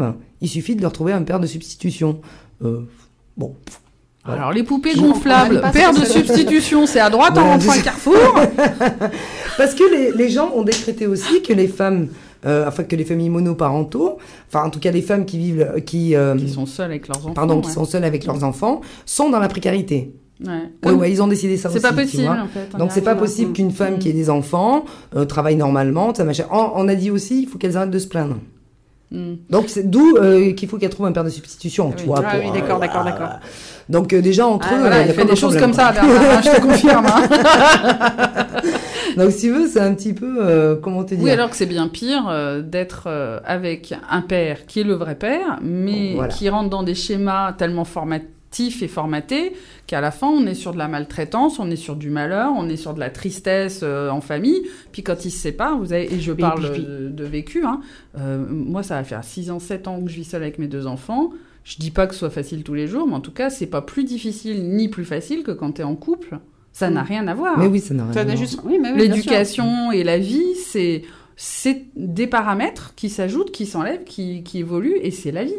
[0.42, 2.20] il suffit de leur trouver un père de substitution.
[2.64, 2.82] Euh,
[3.38, 3.56] bon.
[4.24, 4.42] Voilà.
[4.42, 8.14] Alors les poupées gonflables, que de substitution, c'est à droite en rentrant à Carrefour.
[9.58, 12.08] Parce que les, les gens ont décrété aussi que les femmes,
[12.46, 15.80] euh, enfin que les familles monoparentaux, enfin en tout cas les femmes qui vivent, euh,
[15.80, 17.34] qui, euh, Qui sont seuls avec leurs enfants.
[17.34, 20.14] pardon, qui sont seules avec leurs enfants, sont dans la précarité.
[20.44, 20.50] Ouais.
[20.52, 21.80] Ouais, Comme- ouais, ils ont décidé ça aussi.
[21.80, 22.68] c'est pas possible en fait.
[22.74, 24.00] on Donc c'est pas possible qu'une femme Mm.
[24.00, 26.46] qui ait des enfants euh, travaille normalement, ça machin.
[26.52, 28.38] On, on a dit aussi, il faut qu'elles arrêtent de se plaindre.
[29.12, 29.34] Mm.
[29.50, 32.08] Donc c'est d'où euh, qu'il faut qu'elle trouve un père de substitution, tu Oui.
[32.08, 32.24] vois.
[32.26, 33.12] Ah pour, oui, d'accord, euh, d'accord, voilà.
[33.18, 33.40] d'accord.
[33.90, 35.74] Donc euh, déjà entre Ah, eux, Voilà, il y a fait des de choses comme
[35.74, 37.06] ça, Bernard, hein, je te confirme.
[37.06, 37.28] hein.
[39.18, 41.24] Donc si tu veux, c'est un petit peu euh, comment te dire?
[41.24, 42.24] Oui, alors que c'est bien pire
[42.64, 43.10] d'être
[43.46, 46.32] avec un père qui est le vrai père, mais Voilà.
[46.34, 48.28] qui rentre dans des schémas tellement formatifs
[48.60, 49.54] et formatés
[49.88, 52.68] qu'à la fin, on est sur de la maltraitance, on est sur du malheur, on
[52.70, 54.62] est sur de la tristesse euh, en famille.
[54.92, 57.80] Puis quand ils se séparent, vous avez, et je parle puis- de, de vécu, hein,
[58.18, 60.68] euh, moi ça va faire 6 ans, 7 ans que je vis seule avec mes
[60.68, 61.32] deux enfants.
[61.64, 63.68] Je dis pas que ce soit facile tous les jours, mais en tout cas, c'est
[63.68, 66.40] pas plus difficile ni plus facile que quand tu es en couple.
[66.74, 67.08] Ça n'a Mm.
[67.08, 67.58] rien à voir.
[67.60, 68.36] Mais oui, ça n'a rien Ça à voir.
[68.38, 68.60] juste...
[68.66, 68.90] oui, oui.
[68.96, 71.04] L'éducation et la vie, c'est
[71.38, 75.56] c'est des paramètres qui s'ajoutent, qui s'enlèvent, qui, qui évoluent, et c'est la vie.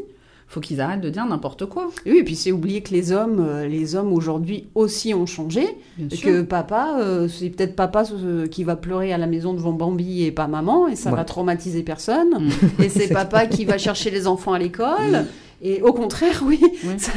[0.53, 1.89] Faut qu'ils arrêtent de dire n'importe quoi.
[2.05, 5.67] Oui, et puis c'est oublier que les hommes, euh, les hommes aujourd'hui aussi ont changé.
[5.97, 6.29] Bien Et sûr.
[6.29, 8.05] que papa, euh, c'est peut-être papa
[8.51, 11.17] qui va pleurer à la maison devant Bambi et pas maman, et ça Ouais.
[11.17, 12.35] va traumatiser personne.
[12.79, 12.83] Mm.
[12.83, 15.25] Et c'est papa qui va chercher les enfants à l'école.
[15.65, 16.61] Et au contraire, oui.
[16.63, 16.95] Oui.
[16.99, 17.13] Ça-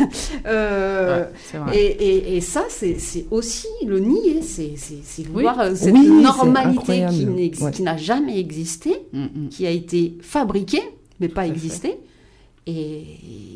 [0.48, 1.78] euh, Ouais, c'est vrai.
[1.78, 5.42] Et, et- et ça, c'est c'est aussi le nier, c'est c'est- c'est Oui.
[5.44, 7.72] voir cette Oui, normalité qui n'ex- Ouais.
[7.72, 9.50] qui n'a jamais existé, Mm, mm.
[9.50, 10.84] qui a été fabriquée,
[11.20, 11.50] mais pas à fait.
[11.52, 11.98] existé.
[12.68, 13.04] Et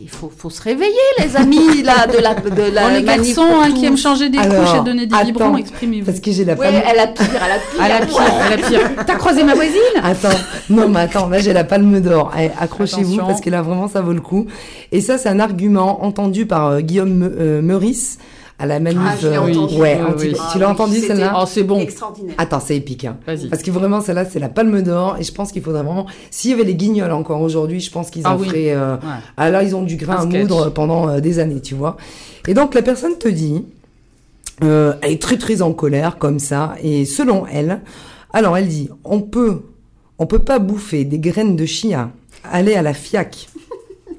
[0.04, 3.36] il faut, faut se réveiller, les amis, là, de la, de la On est manif
[3.36, 6.06] garçons hein, qui aiment changer des Alors, couches et donner des attends, biberons, exprimez-vous.
[6.06, 6.82] Parce que j'ai la Ouais, femme.
[6.88, 7.82] elle a pire, elle a pire.
[7.82, 9.06] À la pire, à la pire.
[9.08, 9.74] T'as croisé ma voisine?
[10.04, 10.30] Attends,
[10.70, 12.32] non mais attends, là j'ai la palme d'or.
[12.40, 14.46] Eh, Accrochez-vous parce que là vraiment ça vaut le coup.
[14.92, 18.20] Et ça c'est un argument entendu par euh, Guillaume Me- euh, Meurice
[18.60, 19.00] à la manif.
[19.04, 19.76] Ah, euh, entendu.
[19.78, 20.36] ouais, Oui, anti- oui.
[20.40, 21.80] Ah tu l'as oui, entendu celle-là Oh, c'est bon.
[21.80, 22.36] Extraordinaire.
[22.38, 23.06] Attends, c'est épique.
[23.06, 23.18] Hein.
[23.26, 23.48] Vas-y.
[23.48, 25.16] Parce que vraiment, celle-là, c'est la palme d'or.
[25.20, 26.06] Et je pense qu'il faudrait vraiment.
[26.30, 28.48] S'il y avait les guignols encore aujourd'hui, je pense qu'ils Ah en oui.
[28.48, 28.72] feraient.
[28.72, 29.02] euh, Ouais.
[29.38, 30.42] Ah là, ils ont du grain Un à sketch.
[30.42, 31.96] moudre pendant euh, des années, tu vois.
[32.48, 33.64] Et donc, la personne te dit,
[34.64, 36.76] euh, elle est très très en colère comme ça.
[36.84, 37.80] Et selon elle,
[38.34, 39.62] alors elle dit, on peut,
[40.18, 42.12] on peut pas bouffer des graines de chia,
[42.44, 43.48] aller à la FIAC.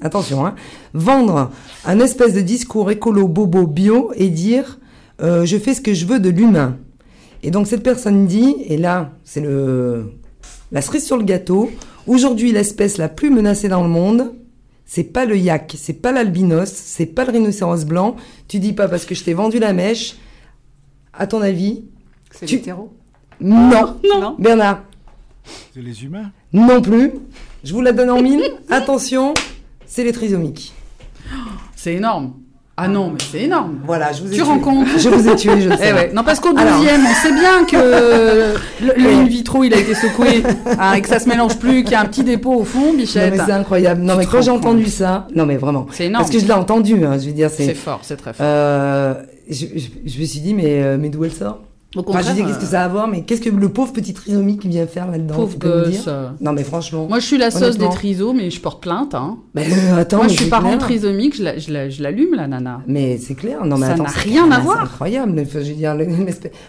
[0.01, 0.55] Attention, hein.
[0.93, 1.51] Vendre
[1.85, 4.79] un espèce de discours écolo bobo bio et dire,
[5.21, 6.77] euh, je fais ce que je veux de l'humain.
[7.43, 10.11] Et donc cette personne dit, et là, c'est le
[10.71, 11.69] la cerise sur le gâteau.
[12.07, 14.31] Aujourd'hui, l'espèce la plus menacée dans le monde,
[14.85, 18.15] c'est pas le yak, c'est pas l'albinos, c'est pas le rhinocéros blanc.
[18.47, 20.15] Tu dis pas parce que je t'ai vendu la mèche.
[21.13, 21.83] À ton avis
[22.31, 22.91] C'est Tu- l'hétéro.
[23.41, 23.97] Non.
[24.03, 24.35] Non.
[24.39, 24.83] Bernard.
[25.73, 26.31] C'est les humains?
[26.53, 27.11] Non plus.
[27.63, 28.43] Je vous la donne en mille.
[28.69, 29.33] Attention,
[29.93, 30.73] c'est les trisomiques.
[31.75, 32.33] C'est énorme.
[32.77, 33.79] Ah non, mais c'est énorme.
[33.85, 34.59] Voilà, je vous ai Tu tué.
[34.61, 35.89] compte Je vous ai tué, je le sais.
[35.89, 36.11] Eh ouais.
[36.13, 36.77] Non, parce qu'au Alors.
[36.79, 37.75] deuxième, on sait bien que
[38.85, 40.41] le, le in vitro, il a été secoué
[40.79, 42.93] hein, et que ça se mélange plus, qu'il y a un petit dépôt au fond,
[42.93, 43.35] Bichette.
[43.45, 44.01] c'est incroyable.
[44.01, 45.85] Non, Tu mais quand j'ai entendu ça, non, mais vraiment.
[45.91, 46.23] C'est énorme.
[46.23, 48.45] Parce que je l'ai entendu, hein, je veux dire, C'est fort, c'est très fort.
[48.47, 49.13] Euh,
[49.49, 51.59] je, je- je me suis dit, mais, euh, mais d'où elle sort?
[51.93, 53.91] Au je dis, qu'est-ce que euh, ça a à voir Mais qu'est-ce que le pauvre
[53.91, 55.89] petit trisomique vient faire là-dedans Pauvre tu gosse.
[55.89, 56.33] dire?
[56.39, 57.05] Non, mais franchement.
[57.09, 59.13] Moi, je suis la sauce des trisos, mais je porte plainte.
[59.13, 59.39] Hein.
[59.55, 60.79] Mais, euh, attends, Moi, mais je suis c'est parent clair.
[60.79, 62.81] trisomique, je la- je la- je l'allume, la nana.
[62.87, 64.83] Mais c'est clair, non mais Ça n'a c'est- rien à c'est voir.
[64.83, 65.93] incroyable, enfin, je veux dire,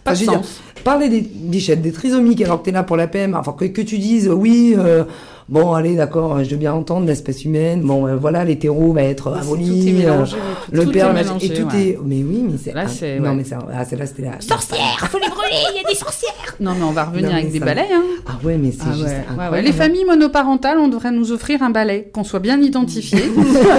[0.03, 0.61] Pas de je veux dire, sens.
[0.83, 3.83] parler des bichettes, des trisomiques alors que t'es là pour la PM, enfin que, que
[3.83, 5.05] tu dises oui, euh,
[5.53, 9.33] bon allez d'accord, je veux bien entendre l'espèce humaine, bon euh, voilà l'hétéro va être
[9.39, 10.37] aboli, mélangé.
[10.37, 11.81] euh, tout- le tout père mélangé, et tout ouais.
[11.89, 13.35] est, mais oui mais c'est Là, ah, c'est- non ouais.
[13.37, 15.95] mais c'est ah c'est là c'était la Sorcières, faut les brûler, il y a des
[15.95, 16.33] sorcières.
[16.61, 17.89] Non, mais on va revenir Non, avec des balais.
[17.93, 18.03] Hein.
[18.27, 19.07] ah ouais mais c'est Ah juste
[19.53, 19.63] ouais.
[19.63, 23.23] Les familles monoparentales, on devrait nous offrir un balai, qu'on soit bien identifiés.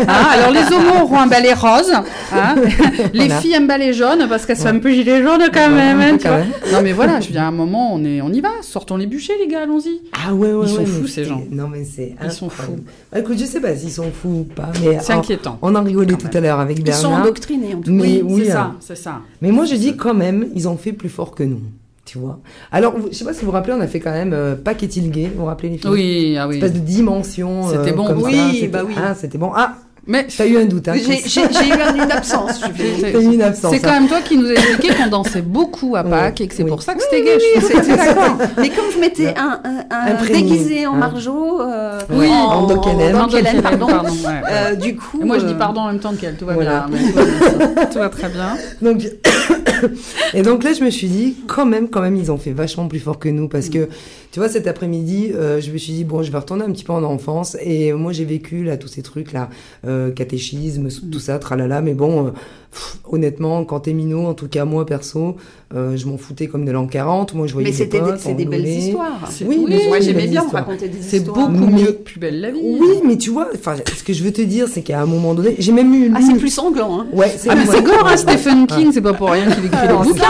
[0.08, 1.92] Hein, alors les homos auront un balai rose,
[2.34, 2.56] hein.
[3.14, 3.40] les Voilà.
[3.42, 6.00] filles un balai jaune parce qu'elles sont un peu gilet jaune quand même.
[6.02, 6.40] hein, tu vois.
[6.72, 9.06] Non mais voilà, je viens à un moment, on est, on y va, sortons les
[9.08, 10.02] bûchers les gars, allons-y.
[10.14, 11.42] Ah ouais, ouais, Ils sont fous, ces gens.
[11.64, 12.78] Non mais c'est Ils sont fous.
[13.12, 15.58] Bah, écoute, je sais pas s'ils sont fous ou pas, mais C'est inquiétant.
[15.62, 17.22] on en rigolait tout à l'heure avec Ils sont Bernard.
[17.22, 18.04] endoctrinés en tout cas.
[18.04, 18.76] Mais oui, c'est hein.
[18.80, 19.22] ça, c'est ça.
[19.42, 21.62] Mais moi, je dis quand même, ils ont fait plus fort que nous.
[22.06, 22.40] Tu vois
[22.72, 24.74] Alors, je sais pas si vous vous rappelez, on a fait quand même euh, Pas
[24.74, 26.56] qu'est-il gay Vous vous rappelez les filles Oui, ah oui.
[26.56, 27.64] Espèce de dimension.
[27.70, 28.08] C'était euh, bon.
[28.08, 28.94] comme Oui, ça, bah oui.
[28.98, 29.52] Ah, c'était bon.
[29.56, 30.88] Ah, Mais t'as eu un doute.
[30.90, 31.22] Hein, J'ai Chris.
[31.28, 32.62] j'ai- j'ai eu une absence.
[33.22, 33.72] une absence.
[33.74, 34.02] c'est quand hein.
[34.02, 36.64] même toi qui nous as expliqué qu'on dansait beaucoup à Oui, Pâques et que c'est
[36.64, 36.70] oui.
[36.70, 37.38] pour ça que c'était gay.
[37.62, 38.38] c'est d'accord.
[38.58, 40.98] Mais comme je m'étais un, un, déguisé en hein.
[40.98, 42.94] Marjo, euh, Oui, en Doc en
[43.28, 43.88] Doc Hélène, pardon.
[43.88, 44.42] pardon, ouais.
[44.52, 46.54] Euh, du coup, Et moi, je dis euh, pardon en même temps qu'elle, tout va
[46.54, 46.86] Voilà.
[46.90, 47.00] bien.
[47.00, 47.18] mais tout
[47.58, 47.86] va bien.
[47.86, 48.58] Tout va très bien.
[48.82, 49.04] Donc,
[50.34, 52.88] et donc là, je me suis dit, quand même, quand même, ils ont fait vachement
[52.88, 53.88] plus fort que nous parce que,
[54.34, 56.84] tu vois, cet après-midi, euh, je me suis dit, bon, je vais retourner un petit
[56.84, 59.48] peu en enfance et moi, j'ai vécu là tous ces trucs là,
[59.88, 62.30] euh, catéchisme, tout ça, tralala, mais bon, euh,
[62.72, 65.36] pff, honnêtement, quand t'es minot, en tout cas moi perso,
[65.76, 67.34] euh, je m'en foutais comme de l'an 40.
[67.36, 69.28] Moi, je voyais Mais des c'était des, c'est des belles histoires.
[69.32, 70.66] C'est- Oui, oui, mais Moi, j'aimais bien histoires.
[70.66, 71.50] raconter des C'est histoires.
[71.50, 72.60] beaucoup Mais- mieux que Plus belle la vie.
[72.64, 75.34] Oui, mais tu vois, enfin, ce que je veux te dire, c'est qu'à un moment
[75.36, 76.12] donné, j'ai même eu.
[76.16, 77.00] Ah, lu- c'est plus sanglant.
[77.02, 77.08] Hein.
[77.14, 78.68] Ouais, c'est Ah, mais c'est gore, hein, Stephen ouais.
[78.68, 80.24] King, c'est pas pour rien qu'il écrit Ah, des c'est bouquins.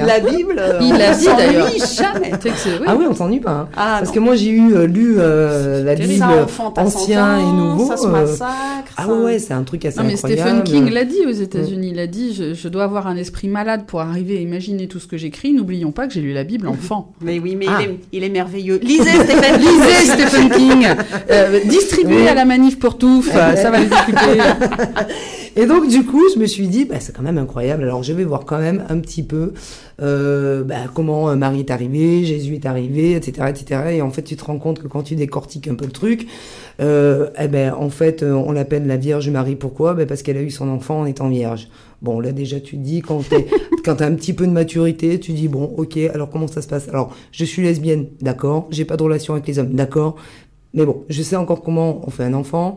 [0.00, 0.06] c'est.
[0.06, 1.70] La Bible, Il l'a dit, d'ailleurs.
[1.70, 2.30] jamais.
[2.42, 2.50] C'est-.
[2.86, 3.50] Ah oui, on s'ennuie pas.
[3.52, 3.68] hein.
[3.76, 4.14] Ah, Parce non.
[4.14, 5.94] que moi, j'ai eu euh, lu euh, la.
[5.94, 7.86] Bible ça enfante à 100 ancien et nouveau.
[7.86, 8.92] Ça se euh, massacre.
[8.96, 10.42] Ah ouais, ouais, c'est un truc assez Non, mais incroyable.
[10.42, 11.90] Stephen King l'a dit aux États-Unis.
[11.92, 14.98] Il a dit je, je dois avoir un esprit malade pour arriver à imaginer tout
[14.98, 15.52] ce que j'écris.
[15.52, 17.12] N'oublions pas que j'ai lu la Bible enfant.
[17.20, 17.78] Mais oui, mais Ah.
[17.80, 18.78] il, est, il est merveilleux.
[18.82, 20.86] Lisez Stéphane, Lisez Stephen King.
[21.30, 23.22] Euh, distribuez à la manif pour tout.
[23.30, 24.40] Ça va les occuper.
[25.56, 27.82] Et donc, du coup, je me suis dit, bah, c'est quand même incroyable.
[27.82, 29.52] Alors, je vais voir quand même un petit peu
[30.00, 33.82] euh, bah, comment Marie est arrivée, Jésus est arrivé, etc., etc.
[33.92, 36.26] Et en fait, tu te rends compte que quand tu décortiques un peu le truc,
[36.80, 39.56] euh, eh ben, en fait, euh, on l'appelle la Vierge Marie.
[39.56, 39.94] Pourquoi?
[39.94, 41.68] Ben, Parce qu'elle a eu son enfant en étant vierge.
[42.00, 43.46] Bon, là, déjà, tu dis, quand t'es,
[43.84, 46.68] quand t'as un petit peu de maturité, tu dis, bon, ok, alors comment ça se
[46.68, 46.88] passe?
[46.88, 48.68] Alors, je suis lesbienne, d'accord.
[48.70, 50.16] J'ai pas de relation avec les hommes, d'accord.
[50.72, 52.76] Mais bon, je sais encore comment on fait un enfant.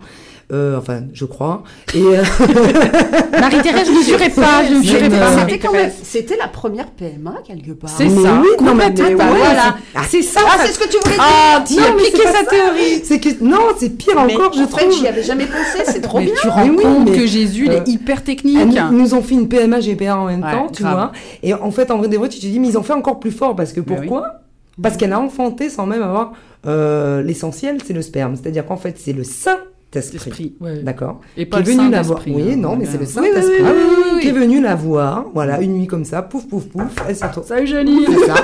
[0.52, 1.64] Euh, enfin, je crois.
[1.96, 2.22] Et, euh,
[3.40, 4.64] Marie-Thérèse, je ne jurais pas.
[4.68, 5.32] Je ne jurais pas.
[5.32, 5.40] non.
[5.40, 5.94] C'était quand même, Marie-Thérèse.
[6.04, 7.90] c'était la première PMA quelque part.
[7.90, 8.12] C'est ça.
[8.16, 8.22] oui,
[8.62, 9.06] non, mais- complètement.
[9.08, 9.76] mais ouais, voilà.
[10.10, 10.42] c'est- C'est ça.
[10.46, 11.24] Ah, c'est ce que tu voulais dire.
[11.26, 13.02] Ah, tu as piqué sa théorie.
[13.04, 14.98] c'est que non, c'est pire Mais encore, je en fait, trouve.
[15.00, 15.84] j'y avais jamais pensé.
[15.86, 16.34] C'est trop Mais bien.
[16.42, 18.58] tu rends Mais oui, compte mais, que Jésus, il euh, est hyper technique.
[18.60, 20.94] Elles nous- nous ont fait une PMA GPA en même Ouais, temps, tu grave.
[20.96, 21.12] vois.
[21.42, 23.20] Et en fait, en vrai des vrais, tu te dis, mais ils ont fait encore
[23.20, 24.42] plus fort parce que pourquoi?
[24.82, 26.34] Parce qu'elle a enfanté sans même avoir
[26.66, 28.36] euh, l'essentiel, c'est le sperme.
[28.36, 29.70] C'est-à-dire qu'en fait, c'est le Saint-Esprit.
[29.96, 30.54] Esprit.
[30.60, 30.80] Ouais.
[30.84, 31.22] D'accord.
[31.38, 32.22] Et Qui pas est le venu la voir.
[32.28, 34.20] Oui, hein, non, mais c'est le Saint-Esprit oui, oui, oui, oui.
[34.22, 35.26] qui est venu la voir.
[35.34, 37.48] Voilà, une nuit comme ça, pouf, pouf, pouf, elle s'est retournée.
[37.50, 38.06] Salut Janine.
[38.28, 38.36] Ça.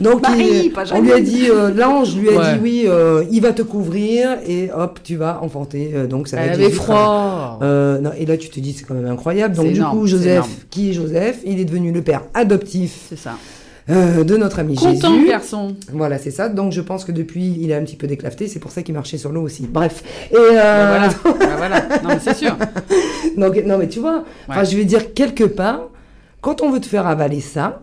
[0.00, 2.54] Donc, Marie, il- pas on lui a dit, euh, l'ange lui a Ouais.
[2.54, 5.90] dit, oui, euh, il va te couvrir et hop, tu vas enfanter.
[5.94, 7.58] Euh, donc, ça va Elle avait froid.
[7.60, 9.54] Non, et là, tu te dis, c'est quand même incroyable.
[9.56, 11.40] Donc, du énorme, coup, Joseph, qui est Joseph?
[11.44, 13.32] Il est devenu le père adoptif C'est ça.
[13.88, 15.26] Euh, de notre ami Content Jésus.
[15.28, 15.74] garçon.
[15.92, 16.48] Voilà, c'est ça.
[16.48, 18.46] Donc, je pense que depuis, il a un petit peu déclafté.
[18.46, 19.66] C'est pour ça qu'il marchait sur l'eau aussi.
[19.66, 20.02] Bref.
[20.30, 21.08] Et euh, Bah voilà.
[21.38, 21.80] Bah voilà.
[22.02, 22.56] Non mais c'est sûr.
[23.36, 24.64] donc, non, mais tu vois, Ouais.
[24.64, 25.88] je vais dire quelque part,
[26.40, 27.82] quand on veut te faire avaler ça,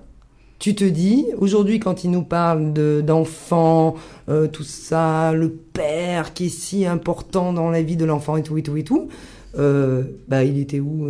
[0.59, 3.95] tu te dis, aujourd'hui, quand il nous parle de- d'enfants,
[4.29, 8.43] euh, tout ça, le père qui est si important dans la vie de l'enfant et
[8.43, 9.07] tout, et tout, et tout,
[9.55, 11.07] bah, il était où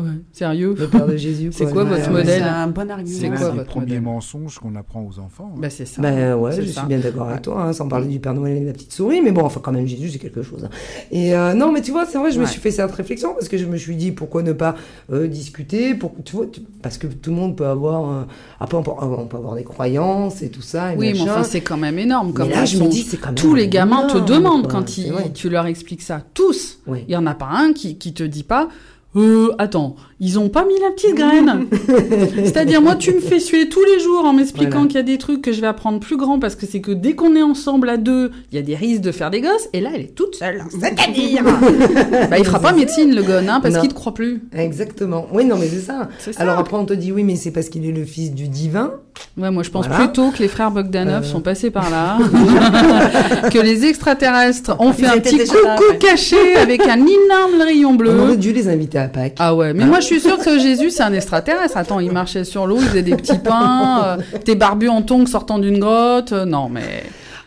[0.00, 1.50] Ouais, sérieux Le père de Jésus.
[1.52, 1.84] C'est quoi.
[1.84, 3.18] votre modèle C'est un bon argument.
[3.20, 5.52] C'est quoi votre premiers modèle mensonges qu'on apprend aux enfants.
[5.54, 5.58] hein.
[5.60, 6.00] Bah, c'est ça.
[6.02, 6.80] Ben ouais, je ça.
[6.80, 8.92] suis bien d'accord avec toi, hein, sans parler du Père Noël et de la petite
[8.92, 10.64] souris, mais bon, enfin quand même Jésus c'est quelque chose.
[10.64, 10.70] hein.
[11.10, 13.48] Et euh, non, mais tu vois, c'est vrai, je me suis fait cette réflexion parce
[13.48, 14.74] que je me suis dit pourquoi ne pas
[15.12, 18.22] euh, discuter, pour, tu vois, tu- parce que tout le monde peut avoir, euh,
[18.60, 20.92] après on peut, on peut avoir des croyances et tout ça.
[20.94, 21.32] Et Oui, mais machin.
[21.32, 22.32] enfin, c'est quand même énorme.
[22.32, 24.80] Comme Mais là, je me dis, c'est quand même Tous les gamins te demandent quoi,
[24.80, 26.22] quand tu leur expliques ça.
[26.34, 26.78] Tous.
[26.86, 27.04] Oui.
[27.08, 28.68] Il y en a pas un qui, qui te dit pas.
[29.16, 31.66] Euh, attends, ils ont pas mis la petite graine.
[32.44, 34.86] C'est-à-dire, moi, tu me fais suer tous les jours en m'expliquant Voilà.
[34.86, 36.92] qu'il y a des trucs que je vais apprendre plus grand parce que c'est que
[36.92, 39.68] dès qu'on est ensemble à deux, il y a des risques de faire des gosses.
[39.72, 40.62] Et là, elle est toute seule.
[40.70, 41.42] C'est-à-dire.
[42.30, 44.42] bah, il fera pas médecine, le gon, hein, parce qu'il te croit plus.
[44.56, 45.26] Exactement.
[45.32, 46.08] Oui, non, mais c'est ça.
[46.36, 48.92] Alors après, on te dit oui, mais c'est parce qu'il est le fils du divin.
[49.36, 50.04] Ouais, moi je pense Voilà.
[50.04, 51.26] plutôt que les frères Bogdanov Euh.
[51.26, 52.16] sont passés par là,
[53.50, 55.98] que les extraterrestres ont fait Ils un petit coucou là, ouais.
[55.98, 58.10] caché avec un énorme rayon bleu.
[58.18, 59.36] On aurait dû les inviter à Pâques.
[59.38, 61.76] Ah ouais, mais moi je suis sûre que Jésus c'est un extraterrestre.
[61.76, 65.26] Attends, il marchait sur l'eau, il faisait des petits pains, euh, t'es barbu en tongs
[65.26, 66.32] sortant d'une grotte.
[66.32, 67.02] euh, non mais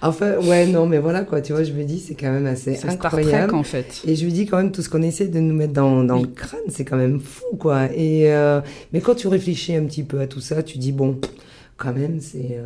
[0.06, 2.71] Enfin, ouais, non, mais voilà quoi, tu vois, je me dis, c'est quand même assez
[2.76, 3.47] c'est Star incroyable.
[3.47, 4.02] Trek en fait.
[4.06, 6.15] Et je lui dis quand même tout ce qu'on essaie de nous mettre dans, dans
[6.17, 6.23] Oui.
[6.23, 7.86] le crâne, c'est quand même fou, quoi.
[7.95, 8.60] Et euh,
[8.91, 11.19] mais quand tu réfléchis un petit peu à tout ça, tu dis bon,
[11.78, 12.58] quand même, c'est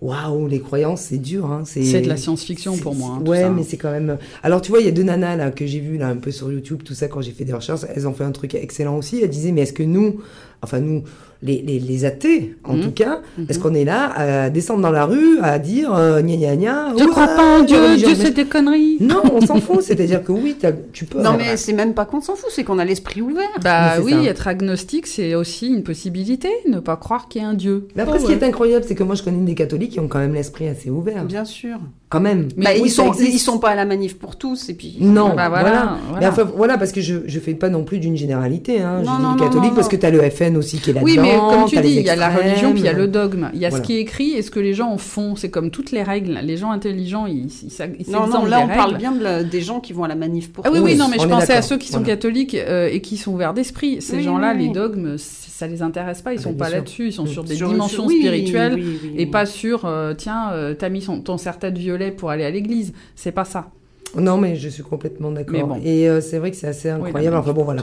[0.00, 1.62] waouh, les croyances, c'est dur, hein.
[1.64, 3.16] C'est de la science-fiction pour moi.
[3.16, 3.50] hein, tout ouais, ça.
[3.50, 4.18] mais c'est quand même.
[4.42, 6.30] Alors tu vois, il y a deux nanas là que j'ai vues là un peu
[6.30, 8.96] sur YouTube, tout ça quand j'ai fait des recherches, elles ont fait un truc excellent
[8.96, 9.20] aussi.
[9.22, 10.20] Elles disaient mais est-ce que nous,
[10.62, 11.02] enfin nous,
[11.42, 12.82] les, les, les athées en Mhm.
[12.82, 13.46] tout cas, Mhm.
[13.48, 16.92] est-ce qu'on est là à descendre dans la rue à dire euh, gna gna gna
[16.98, 18.98] Je crois pas en Dieu, Dieu c'est des conneries.
[19.00, 19.80] non, on s'en fout.
[19.82, 20.56] C'est-à-dire que oui,
[20.92, 21.22] tu peux.
[21.22, 23.48] Non, mais c'est même pas qu'on s'en fout, c'est qu'on a l'esprit ouvert.
[23.62, 24.22] Bah oui, ça.
[24.24, 27.88] être agnostique c'est aussi une possibilité, ne pas croire qu'il y a un Dieu.
[27.96, 30.00] Mais après, Oh, ce qui est incroyable, c'est que moi, je connais des catholiques qui
[30.00, 31.24] ont quand même l'esprit assez ouvert.
[31.24, 31.78] Bien sûr.
[32.10, 32.48] Quand même.
[32.56, 34.96] Mais Bah, oui, ils, sont, ils sont pas à la manif pour tous, et puis.
[34.98, 35.62] Non, Bah, voilà.
[35.70, 38.80] voilà, Mais enfin, voilà, parce que je je fais pas non plus d'une généralité.
[38.80, 39.02] Hein.
[39.04, 39.90] Non, je non, catholique non, parce non.
[39.92, 41.04] que t'as le FN aussi qui est là-dedans.
[41.06, 43.06] Oui, mais comme tu dis, il y a la religion, puis il y a le
[43.06, 43.50] dogme.
[43.54, 43.84] Il y a Voilà.
[43.84, 45.36] ce qui est écrit et ce que les gens en font.
[45.36, 46.40] C'est comme toutes les règles.
[46.42, 49.78] Les gens intelligents, ils ils Non, non, là, on parle bien de la- des gens
[49.78, 50.84] qui vont à la manif pour Ah oui, tous.
[50.84, 53.18] oui, Oui, non, mais on je pensais à ceux qui sont catholiques euh, et qui
[53.18, 54.02] sont ouverts d'esprit.
[54.02, 55.16] Ces Oui, gens-là, les dogmes,
[55.60, 56.32] ça les intéresse pas.
[56.32, 57.06] Ils Ah, sont bien pas là-dessus.
[57.08, 57.28] Ils sont Mm.
[57.28, 60.88] sur des Sur- dimensions oui, spirituelles oui, oui, et pas sur, euh, tiens, euh, t'as
[60.88, 62.92] mis son- ton serre-tête violet pour aller à l'église.
[63.14, 63.70] C'est pas ça.
[64.16, 65.66] Non, mais je suis complètement d'accord.
[65.68, 65.76] bon.
[65.84, 67.36] Et euh, c'est vrai que c'est assez incroyable.
[67.36, 67.82] enfin bon, voilà.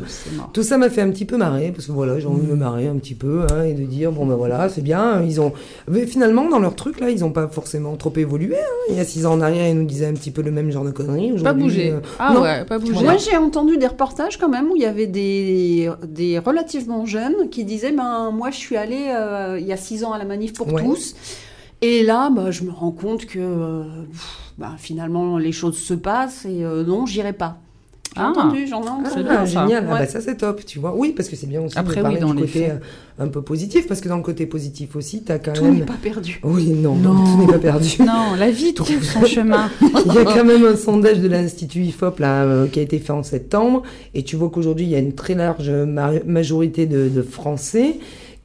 [0.53, 2.55] Tout ça m'a fait un petit peu marrer, parce que voilà, j'ai envie de me
[2.55, 5.53] marrer un petit peu, hein, et de dire, bon ben voilà, c'est bien, ils ont...
[5.87, 8.75] Mais finalement, dans leur truc, là, ils ont pas forcément trop évolué, hein.
[8.89, 10.69] Il y a six ans en arrière, ils nous disaient un petit peu le même
[10.71, 11.31] genre de conneries.
[11.41, 11.91] Pas bouger.
[11.91, 12.41] euh, Ah non.
[12.41, 13.03] ouais, pas bouger.
[13.03, 17.49] Moi, j'ai entendu des reportages quand même où il y avait des, des relativement jeunes
[17.49, 20.25] qui disaient ben, Moi, je suis allé euh, il y a six ans à la
[20.25, 20.83] manif pour Ouais.
[20.83, 21.15] tous.
[21.81, 25.93] Et là, bah, je me rends compte que euh, pff, bah, finalement, les choses se
[25.93, 27.57] passent et euh, non, j'irai pas.
[28.15, 28.29] J'ai Ah.
[28.31, 29.09] entendu, j'en ai Ah, entendu.
[29.13, 29.61] C'est bien, ça.
[29.67, 30.95] génial, ah, bah, ça c'est top, tu vois.
[30.95, 32.71] Oui, parce que c'est bien aussi Après, de parler oui, dans du côté faits.
[33.19, 35.71] euh, un peu positif, parce que dans le côté positif aussi, t'as quand Tout n'est
[35.71, 35.85] même...
[35.85, 36.39] pas perdu.
[36.43, 37.13] Oui, non, Non.
[37.23, 37.97] tout n'est pas perdu.
[37.99, 39.69] Non, la vie trouve son chemin.
[40.07, 42.97] Il y a quand même un sondage de l'Institut IFOP là, euh, qui a été
[42.97, 43.83] fait en septembre,
[44.15, 47.97] et tu vois qu'aujourd'hui, il y a une très large ma- majorité de, de Français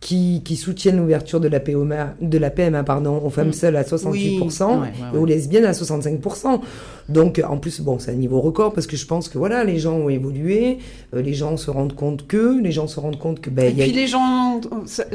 [0.02, 3.52] qui, qui soutiennent l'ouverture de la PMA, de la PMA pardon, aux femmes Mm.
[3.52, 4.38] seules à 68% Oui.
[4.42, 6.60] Ouais, ouais, et aux lesbiennes à 65%.
[7.08, 9.78] Donc, en plus, bon, c'est un niveau record parce que je pense que voilà, les
[9.78, 10.78] gens ont évolué,
[11.14, 13.70] euh, les gens se rendent compte que, les gens se rendent compte que, ben, Et
[13.70, 14.60] il y a puis les gens,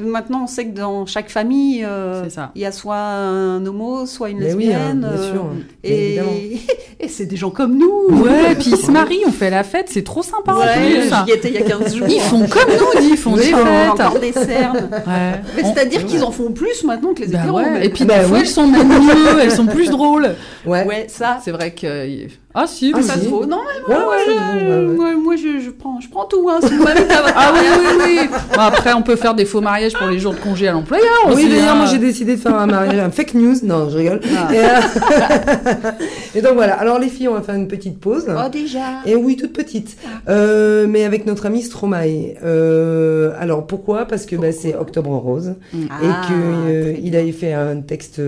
[0.01, 2.23] maintenant on sait que dans chaque famille, euh,
[2.55, 4.99] il y a soit un homo, soit une Mais oui, hein, lesbienne.
[4.99, 5.45] bien euh, sûr,
[5.83, 6.29] évidemment.
[6.33, 6.57] et
[7.05, 8.21] et c'est des gens comme nous.
[8.23, 11.49] Ouais, puis ils se marient, on fait la fête, c'est trop sympa Ouais, j'y étais
[11.49, 12.07] il y a 15 jours.
[12.09, 13.89] Ils font comme nous, ils font des fêtes.
[13.91, 14.76] encore des cernes.
[14.77, 15.41] Ouais.
[15.55, 17.57] Mais On- c'est-à-dire qu'ils en font plus maintenant que les Bah hétéros.
[17.57, 17.83] ouais, même.
[17.83, 20.35] Et puis Bah des fois, elles sont même mieux, elles sont plus drôles.
[20.65, 20.85] Ouais.
[20.85, 22.27] Ouais, ça, C'est vrai que.
[22.59, 23.25] Ah si, Ah, mais ça si.
[23.25, 23.45] se vaut.
[23.45, 24.95] Non, mais Ouais, moi, ouais, je, ouais, ouais, ouais.
[24.95, 26.49] moi, moi, je, je prends, je prends tout.
[26.49, 26.83] Hein, si vous
[27.35, 28.27] Ah oui, oui, oui.
[28.55, 31.05] Bon, après, on peut faire des faux mariages pour les jours de congé à l'employeur
[31.27, 31.43] aussi.
[31.43, 31.75] Oui, d'ailleurs, hein.
[31.75, 33.55] moi j'ai décidé de faire un mariage, un fake news.
[33.63, 34.21] Non, je rigole.
[34.35, 34.53] Ah.
[34.53, 35.91] Et, euh,
[36.35, 36.73] et donc voilà.
[36.75, 38.25] Alors les filles, on va faire une petite pause.
[38.27, 39.01] Oh, déjà.
[39.05, 39.95] Et oui, toute petite.
[40.27, 42.35] Euh, mais avec notre ami Stromae.
[42.43, 44.05] Euh, alors pourquoi?
[44.05, 45.83] Parce que bah, c'est Octobre Rose Mm.
[45.83, 47.19] et Ah, que euh, très il bien.
[47.19, 48.21] avait fait un texte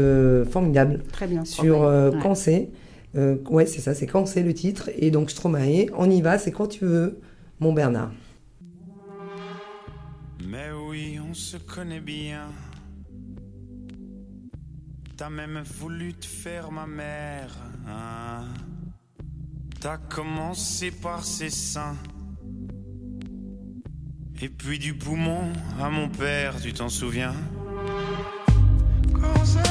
[0.51, 1.43] formidable Très bien.
[1.45, 2.67] sur euh, c'est.
[3.15, 4.89] Euh, ouais, c'est ça, c'est quand c'est le titre.
[4.95, 7.19] Et donc Stromae, on y va, c'est quand tu veux,
[7.59, 8.11] mon Bernard.
[10.47, 12.47] Mais oui, on se connaît bien.
[15.17, 17.55] T'as même voulu te faire ma mère.
[17.87, 18.45] hein.
[19.81, 21.95] T'as commencé par ses seins.
[24.41, 27.33] Et puis du poumon à mon père, tu t'en souviens?
[29.13, 29.63] Cancer,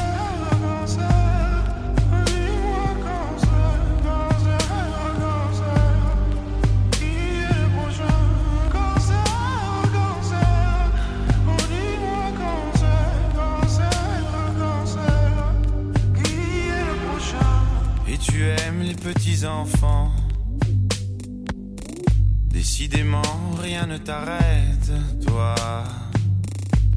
[18.94, 20.10] petits enfants.
[22.46, 23.22] Décidément,
[23.60, 24.90] rien ne t'arrête,
[25.26, 25.54] toi.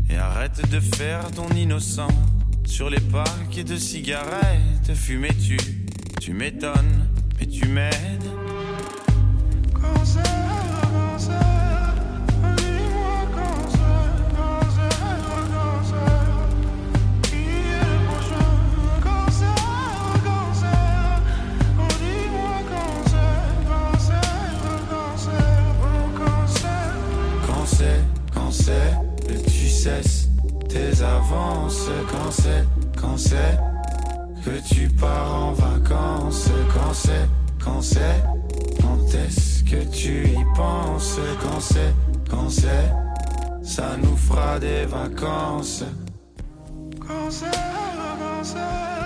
[0.10, 2.08] Et arrête de faire ton innocent
[2.66, 4.94] sur les paquets de cigarettes.
[4.94, 5.58] Fumais-tu,
[6.20, 7.08] tu m'étonnes,
[7.40, 8.32] mais tu m'aides.
[30.72, 32.66] Tes avances, quand c'est,
[33.00, 33.60] quand c'est
[34.44, 37.28] que tu pars en vacances, quand c'est,
[37.64, 38.24] quand c'est,
[38.82, 41.94] quand est-ce que tu y penses, quand c'est,
[42.30, 42.90] quand c'est,
[43.64, 45.84] ça nous fera des vacances.
[47.00, 49.01] Quand c'est, quand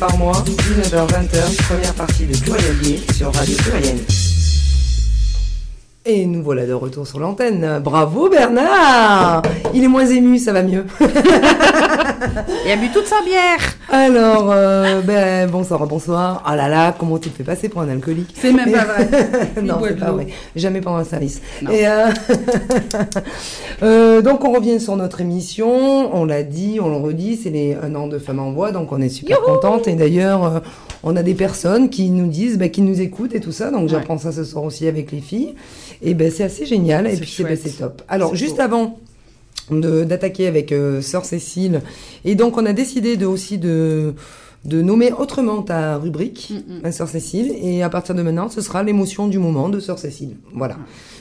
[0.00, 3.98] par mois, 19h-20h, première partie de Plurielier sur Radio Pluriel.
[6.06, 7.80] Et nous voilà de retour sur l'antenne.
[7.84, 9.42] Bravo Bernard
[9.74, 10.86] Il est moins ému, ça va mieux.
[12.64, 13.58] Il a bu toute sa bière.
[13.88, 16.42] Alors, euh, ben, bonsoir, bonsoir.
[16.46, 18.34] Oh là là, comment tu te fais passer pour un alcoolique?
[18.34, 19.08] C'est même pas vrai.
[19.62, 20.28] non, c'est pas vrai.
[20.54, 21.40] Jamais pendant un service.
[21.62, 21.70] Non.
[21.70, 22.08] Et, euh,
[23.82, 26.14] euh, donc, on revient sur notre émission.
[26.14, 28.72] On l'a dit, on le redit, c'est les un an de Femmes en Voix.
[28.72, 29.88] Donc, on est super contente.
[29.88, 30.60] Et d'ailleurs, euh,
[31.02, 33.70] on a des personnes qui nous disent, bah, qui nous écoutent et tout ça.
[33.70, 35.54] Donc, j'apprends ça ce soir aussi avec les filles.
[36.02, 37.06] Et ben, c'est assez génial.
[37.06, 38.02] Et puis, c'est ben, c'est top.
[38.08, 38.62] Alors, juste beau.
[38.62, 38.98] avant
[39.70, 41.82] d'attaquer avec euh, Sœur Cécile,
[42.24, 44.14] et donc, on a décidé de, aussi de
[44.64, 46.80] de nommer autrement ta rubrique, Mm, mm.
[46.82, 49.98] ma sœur Cécile, et à partir de maintenant, ce sera l'émotion du moment de sœur
[49.98, 50.36] Cécile.
[50.54, 50.76] Voilà.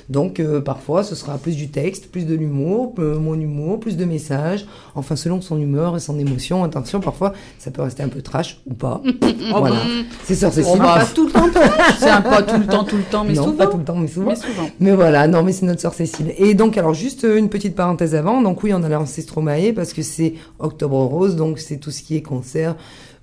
[0.10, 3.96] Donc euh, parfois, ce sera plus du texte, plus de l'humour, euh, moins d'humour, plus
[3.96, 6.64] de messages, enfin selon son humeur et son émotion.
[6.64, 9.02] Attention, parfois, ça peut rester un peu trash ou pas.
[9.52, 9.78] voilà.
[10.24, 10.74] C'est sœur Cécile.
[10.76, 11.50] On va pas tout le temps,
[12.00, 13.58] c'est un pas tout le temps, tout le temps, mais non, souvent.
[13.58, 14.30] pas tout le temps, mais souvent.
[14.30, 14.70] Mais souvent.
[14.80, 16.34] Mais voilà, non, mais c'est notre sœur Cécile.
[16.38, 18.42] Et donc, alors, juste euh, une petite parenthèse avant.
[18.42, 22.02] Donc, oui, on a lancé Stromae parce que c'est Octobre Rose, donc c'est tout ce
[22.02, 22.76] qui est cancer,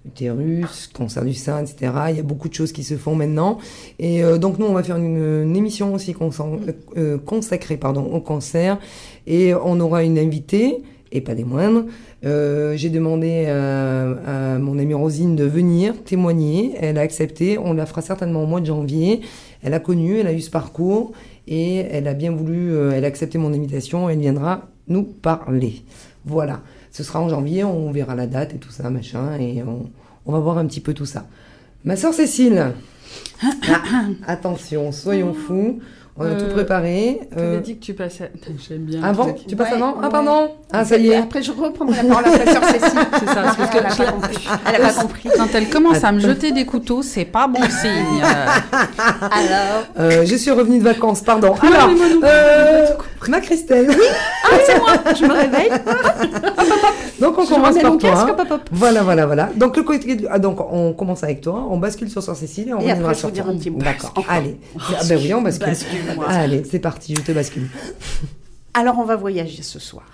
[0.06, 1.92] utérus, cancer du sein, etc.
[2.10, 3.58] Il y a beaucoup de choses qui se font maintenant.
[3.98, 6.14] Et euh, donc, nous, on va faire une, émission aussi
[6.96, 8.78] euh, consacrée pardon, au cancer.
[9.26, 11.84] Et on aura une invitée, et pas des moindres.
[12.24, 16.74] Euh, J'ai demandé à, à mon amie Rosine de venir témoigner.
[16.80, 17.58] Elle a accepté.
[17.58, 19.20] On la fera certainement au mois de janvier.
[19.62, 21.12] Elle a connu, elle a eu ce parcours
[21.48, 24.08] et elle a bien voulu, elle a accepté mon invitation.
[24.08, 25.82] Elle viendra nous parler.
[26.24, 26.60] Voilà.
[26.96, 27.62] Ce sera en janvier.
[27.62, 29.90] On verra la date et tout ça, machin, et on,
[30.24, 31.26] on va voir un petit peu tout ça.
[31.84, 32.72] Ma sœur Cécile.
[33.68, 35.80] Ah, attention, soyons fous.
[36.18, 37.20] On a Euh, tout préparé.
[37.30, 38.30] Tu Euh, dit que tu passais.
[38.68, 39.00] J'aime bien.
[39.04, 39.46] ah truc.
[39.46, 41.16] Tu passes Ouais, avant Ah pardon Ah ça y est.
[41.16, 42.80] Après, je reprendrai la parole à la sœur Cécile.
[43.20, 44.48] C'est ça, parce que elle a je pas la- compris.
[44.74, 45.28] Elle a pas compris.
[45.36, 48.22] Quand elle commence à me jeter des couteaux, c'est pas bon signe.
[48.22, 48.46] Euh,
[49.20, 51.54] Alors, Euh, je suis revenue de vacances, pardon.
[51.62, 51.90] Ah, Alors,
[52.24, 52.86] euh,
[53.28, 53.96] ma Christelle, oui.
[54.44, 55.70] ah, c'est moi, je me réveille.
[57.20, 58.10] Donc on Je commence par toi.
[58.10, 58.60] casque, hop, hop, hop.
[58.72, 59.48] Voilà, voilà, voilà.
[59.56, 62.74] Donc le côté, ah, donc on commence avec toi, on bascule sur Sœur Cécile et
[62.74, 63.44] on reviendra après, sur toi.
[63.76, 64.14] D'accord.
[64.28, 64.58] Allez.
[64.78, 65.68] Ah, ben oui, on bascule.
[66.26, 67.68] Allez, c'est parti, je te bascule.
[68.74, 70.04] Alors, on va voyager ce soir.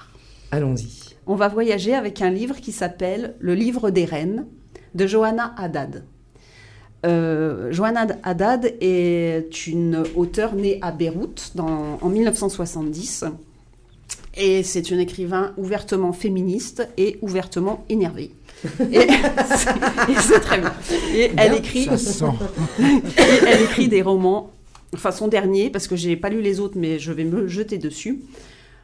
[0.50, 1.14] Allons-y.
[1.26, 4.46] On va voyager avec un livre qui s'appelle Le livre des reines
[4.94, 6.04] de Johanna Haddad.
[7.04, 13.24] Euh, Johanna Haddad est une auteure née à Beyrouth dans- en 1970
[14.36, 18.30] et c'est une écrivain ouvertement féministe et ouvertement énervée.
[18.92, 19.00] Et
[20.20, 20.72] c'est très bien.
[21.14, 22.24] Et elle écrit, Ça sent.
[22.80, 24.50] et elle écrit des romans,
[24.95, 27.78] enfin son dernier, parce que j'ai pas lu les autres, mais je vais me jeter
[27.78, 28.22] dessus.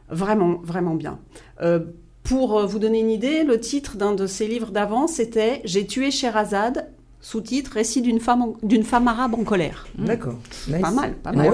[0.09, 1.19] Vraiment, vraiment bien.
[1.61, 1.79] Euh,
[2.23, 5.85] pour euh, vous donner une idée, le titre d'un de ses livres d'avant, c'était J'ai
[5.85, 6.89] tué Sherazade,
[7.21, 9.87] sous-titre Récit d'une femme, d'une femme arabe en colère.
[9.97, 10.35] D'accord.
[10.67, 10.81] Nice.
[10.81, 11.47] Pas mal, pas mal.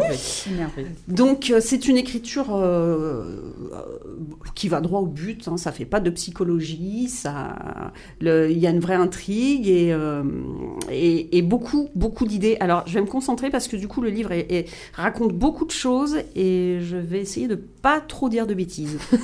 [1.08, 3.24] Donc euh, c'est une écriture euh,
[3.74, 3.82] euh,
[4.54, 7.92] qui va droit au but, hein, ça fait pas de psychologie, ça,
[8.22, 10.24] il y a une vraie intrigue et, euh,
[10.92, 12.58] et, et beaucoup, beaucoup d'idées.
[12.60, 15.66] Alors je vais me concentrer parce que du coup le livre est- est- raconte beaucoup
[15.66, 18.98] de choses et je vais essayer de pas trop dire de bêtises.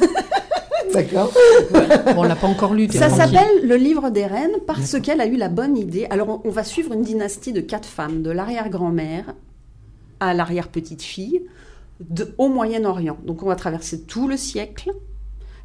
[0.94, 1.32] D'accord.
[1.72, 1.80] Bon,
[2.18, 2.88] on l'a pas encore lu.
[2.92, 6.06] Ça s'appelle Le Livre des Reines parce qu'elle a eu la bonne idée.
[6.10, 9.34] Alors, on, on va suivre une dynastie de quatre femmes, de l'arrière-grand-mère
[10.20, 11.42] à l'arrière-petite-fille,
[12.10, 13.18] de- au Moyen-Orient.
[13.26, 14.92] Donc, on va traverser tout le siècle.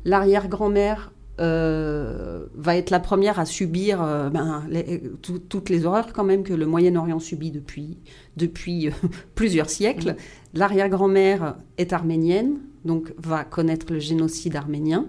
[0.05, 6.13] L'arrière-grand-mère euh, va être la première à subir euh, ben, les- tout- toutes les horreurs
[6.15, 7.99] quand même que le Moyen-Orient subit depuis,
[8.37, 8.93] depuis euh,
[9.35, 10.17] plusieurs siècles.
[10.55, 12.57] L'arrière-grand-mère est arménienne,
[12.87, 15.07] donc va connaître le génocide arménien.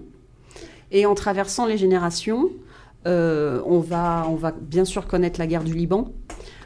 [0.91, 2.49] Et en traversant les générations,
[3.05, 6.11] euh, on, va, on va bien sûr connaître la guerre du Liban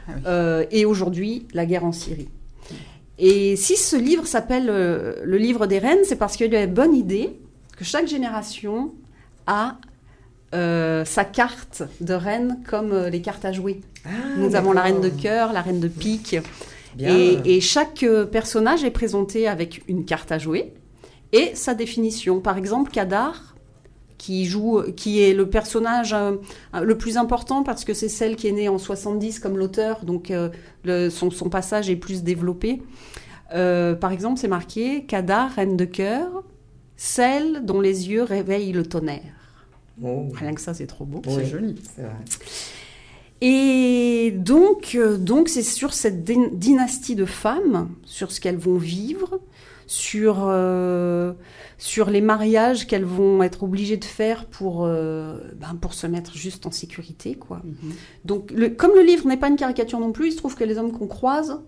[0.08, 0.22] Ah oui.
[0.26, 2.28] euh, et aujourd'hui la guerre en Syrie.
[3.18, 6.64] Et si ce livre s'appelle euh, le livre des reines, c'est parce qu'il y a
[6.64, 7.38] une bonne idée
[7.76, 8.92] que chaque génération
[9.46, 9.76] a
[10.54, 13.80] euh, sa carte de reine comme euh, les cartes à jouer.
[14.04, 14.08] Ah,
[14.38, 16.36] Nous avons la reine de cœur, la reine de pique.
[16.98, 20.74] Et, et chaque personnage est présenté avec une carte à jouer
[21.32, 22.40] et sa définition.
[22.40, 23.54] Par exemple, Kadar,
[24.18, 26.36] qui joue, qui est le personnage euh,
[26.80, 30.30] le plus important parce que c'est celle qui est née en 70 comme l'auteur, donc
[30.30, 30.48] euh,
[30.84, 32.82] le- son, son passage est plus développé.
[33.54, 36.44] Euh, par exemple, c'est marqué Kadar, reine de cœur,
[36.96, 39.22] celle dont les yeux réveillent le tonnerre.
[40.02, 41.20] Oh, Rien que ça, c'est trop beau.
[41.26, 41.32] Oui.
[41.36, 41.74] C'est joli.
[41.96, 42.12] c'est vrai.
[43.40, 49.40] Et donc, donc c'est sur cette dyn- dynastie de femmes, sur ce qu'elles vont vivre,
[49.92, 51.34] sur, euh,
[51.76, 56.34] sur les mariages qu'elles vont être obligées de faire pour, euh, ben, pour se mettre
[56.34, 57.34] juste en sécurité.
[57.34, 57.60] Quoi.
[57.62, 57.92] Mhm.
[58.24, 60.64] Donc, le- comme le livre n'est pas une caricature non plus, il se trouve que
[60.64, 61.60] les hommes qu'on croise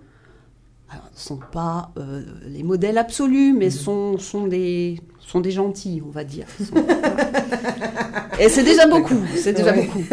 [0.93, 6.11] ne sont pas euh, les modèles absolus, mais sont, sont, des, sont des gentils, on
[6.11, 6.47] va dire.
[6.59, 6.75] Sont-
[8.41, 9.87] Et c'est déjà beaucoup, c'est déjà Ouais.
[9.87, 10.05] beaucoup.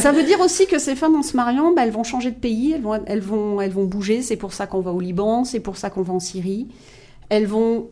[0.00, 2.36] Ça veut dire aussi que ces femmes, en se mariant, bah, elles vont changer de
[2.38, 4.20] pays, elles vont, elles vont, elles vont bouger.
[4.22, 6.68] C'est pour ça qu'on va au Liban, c'est pour ça qu'on va en Syrie.
[7.28, 7.90] Elles vont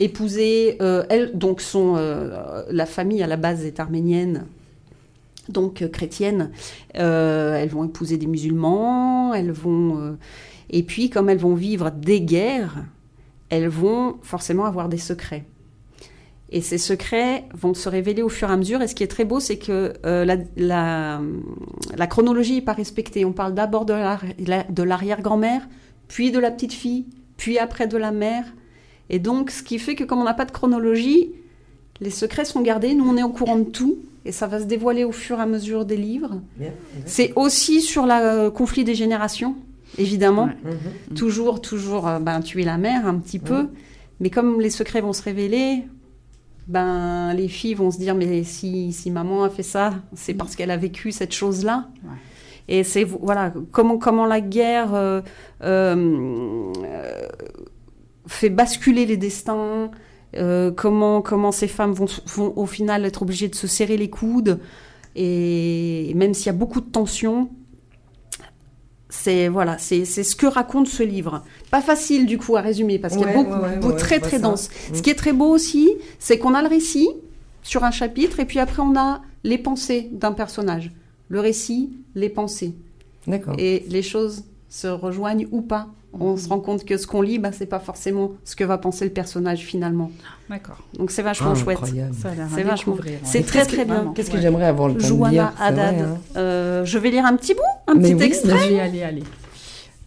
[0.00, 4.46] épouser, euh, elles, donc sont, euh, la famille à la base est arménienne,
[5.48, 6.50] donc euh, chrétienne.
[6.94, 10.16] Elles vont épouser des musulmans, elles vont,
[10.70, 12.84] et puis comme elles vont vivre des guerres,
[13.50, 15.44] elles vont forcément avoir des secrets.
[16.52, 18.82] Et ces secrets vont se révéler au fur et à mesure.
[18.82, 19.92] Et ce qui est très beau, c'est que
[20.56, 21.20] la,
[22.08, 23.24] chronologie n'est pas respectée.
[23.24, 25.68] On parle d'abord de l'arrière-grand-mère,
[26.08, 27.06] puis de la petite fille,
[27.40, 28.44] puis après de la mère.
[29.08, 31.30] Et donc, ce qui fait que comme on n'a pas de chronologie,
[32.02, 32.92] les secrets sont gardés.
[32.94, 33.96] Nous, on est au courant de tout.
[34.26, 36.42] Et ça va se dévoiler au fur et à mesure des livres.
[37.06, 39.56] C'est aussi sur le conflit des générations,
[39.96, 40.50] évidemment.
[40.64, 40.72] Ouais.
[40.72, 41.16] Mhm.
[41.16, 43.68] Toujours, toujours, euh, ben, tuer la mère un petit peu.
[44.20, 45.84] Mais comme les secrets vont se révéler,
[46.68, 50.56] ben, les filles vont se dire, mais si, si maman a fait ça, c'est parce
[50.56, 51.88] qu'elle a vécu cette chose-là.
[52.04, 52.10] Ouais.
[52.70, 55.20] Et c'est, voilà, comment, comment la guerre euh,
[55.64, 56.72] euh,
[58.28, 59.90] fait basculer les destins,
[60.36, 64.08] euh, comment, comment ces femmes vont, vont au final être obligées de se serrer les
[64.08, 64.60] coudes.
[65.16, 67.50] Et même s'il y a beaucoup de tensions,
[69.08, 71.42] c'est voilà, c'est ce que raconte ce livre.
[71.72, 73.98] Pas facile du coup à résumer parce qu'il y a beaucoup, ouais, ouais, beaucoup- ouais,
[73.98, 74.70] très très dense.
[74.92, 74.94] Mm.
[74.94, 75.90] Ce qui est très beau aussi,
[76.20, 77.08] c'est qu'on a le récit
[77.64, 80.92] sur un chapitre et puis après on a les pensées d'un personnage.
[81.30, 82.74] Le récit, les pensées
[83.26, 83.54] D'accord.
[83.58, 85.86] et les choses se rejoignent ou pas.
[86.12, 88.78] On se rend compte que ce qu'on lit, bah, c'est pas forcément ce que va
[88.78, 90.10] penser le personnage finalement.
[90.48, 90.78] D'accord.
[90.98, 91.78] Donc c'est vachement Ah, chouette.
[92.52, 92.96] C'est vachement-.
[93.22, 94.12] C'est très très bien.
[94.14, 94.42] Qu'est-ce que Ouais.
[94.42, 95.94] j'aimerais avoir le temps de lire Haddad.
[95.94, 96.18] vrai, hein.
[96.36, 99.22] Euh, je vais lire un petit bout, un Mais petit oui, extrait, Allez, allez, allez.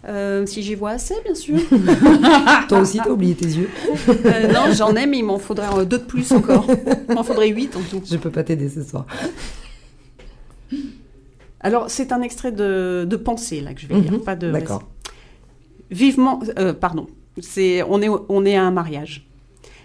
[0.09, 1.57] euh, si j'y vois assez, bien sûr.
[2.67, 3.69] Toi aussi, t'as oublié tes yeux.
[4.25, 6.67] Euh, non, j'en ai, mais il m'en faudrait deux de plus encore.
[7.07, 8.01] Il m'en faudrait huit en tout.
[8.05, 9.05] Je peux pas t'aider ce soir.
[11.63, 14.51] Alors, c'est un extrait de, de pensée, là, que je vais lire, Mhm, pas de
[14.51, 14.83] D'accord.
[15.91, 17.07] Vivement, euh, pardon,
[17.39, 19.27] c'est, on, est, on est à un mariage.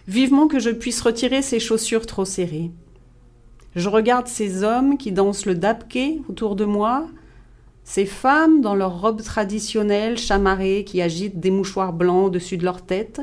[0.06, 2.70] Vivement que je puisse retirer ces chaussures trop serrées.
[3.76, 5.98] Je regarde ces hommes qui dansent le dabke
[6.28, 7.06] autour de moi,
[7.84, 12.82] ces femmes dans leurs robes traditionnelles chamarrées qui agitent des mouchoirs blancs au-dessus de leur
[12.82, 13.20] tête,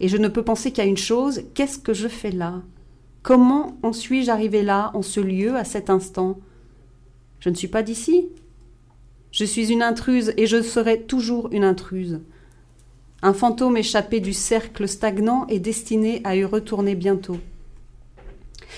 [0.00, 2.62] et je ne peux penser qu'à une chose, qu'est-ce que je fais là?
[3.22, 6.38] Comment en suis-je arrivé là, en ce lieu, à cet instant?
[7.44, 8.30] Je ne suis pas d'ici.
[9.30, 12.20] Je suis une intruse et je serai toujours une intruse.
[13.20, 17.38] un fantôme échappé du cercle stagnant et destiné à y retourner bientôt.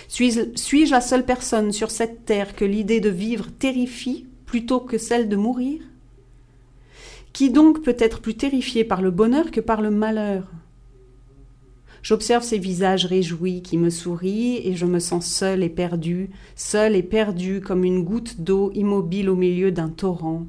[0.09, 4.99] Suis-je suis-je la seule personne sur cette terre que l'idée de vivre terrifie plutôt que
[4.99, 5.81] celle de mourir?
[7.33, 10.51] Qui donc peut être plus terrifié par le bonheur que par le malheur?
[12.07, 16.95] J'observe ces visages réjouis qui me sourient et je me sens seule et perdue, seule
[16.95, 20.45] et perdue comme une goutte d'eau immobile au milieu d'un torrent.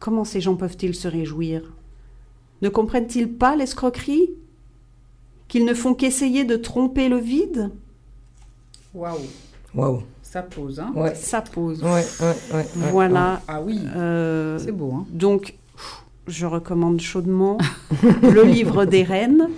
[0.00, 1.62] Comment ces gens peuvent-ils se réjouir?
[2.60, 4.28] Ne comprennent-ils pas l'escroquerie?
[5.48, 7.70] Qu'ils ne font qu'essayer de tromper le vide?
[8.92, 9.16] Waouh,
[9.74, 10.02] Waouh.
[10.22, 11.14] ça pose, hein Ouais.
[11.14, 11.82] Ça pose.
[11.82, 12.56] Ouais, ouais, ouais.
[12.58, 12.66] ouais.
[12.92, 13.40] Voilà.
[13.48, 15.54] Ah oui, Euh, c'est beau, hein donc,
[16.26, 17.56] je recommande chaudement
[18.22, 19.48] le livre des reines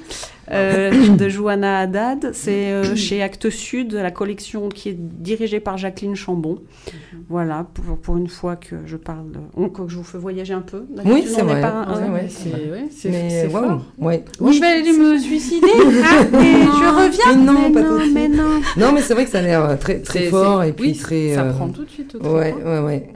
[0.51, 2.31] euh, de Johanna Haddad.
[2.33, 6.59] C'est euh, chez Actes Sud, la collection qui est dirigée par Jacqueline Chambon.
[7.29, 10.61] Voilà, pour, pour une fois que je parle, on- que je vous fais voyager un
[10.61, 10.85] peu.
[11.05, 11.61] Oui, c'est vrai.
[11.61, 12.27] pas un- Ouais, un- ouais.
[12.29, 13.65] C'est ouais, c'est- Mais c'est waouh.
[13.69, 13.85] fort.
[13.99, 14.25] Ouais.
[14.41, 17.37] Moi, je vais aller me suicider hein, et je reviens.
[17.37, 18.61] Mais non, mais pas non, mais non.
[18.77, 20.97] Non, mais c'est vrai que ça a l'air euh, très, très fort et puis oui,
[20.97, 21.35] très.
[21.35, 23.09] Ça euh, prend tout de suite au Ouais, trip, ouais, ouais.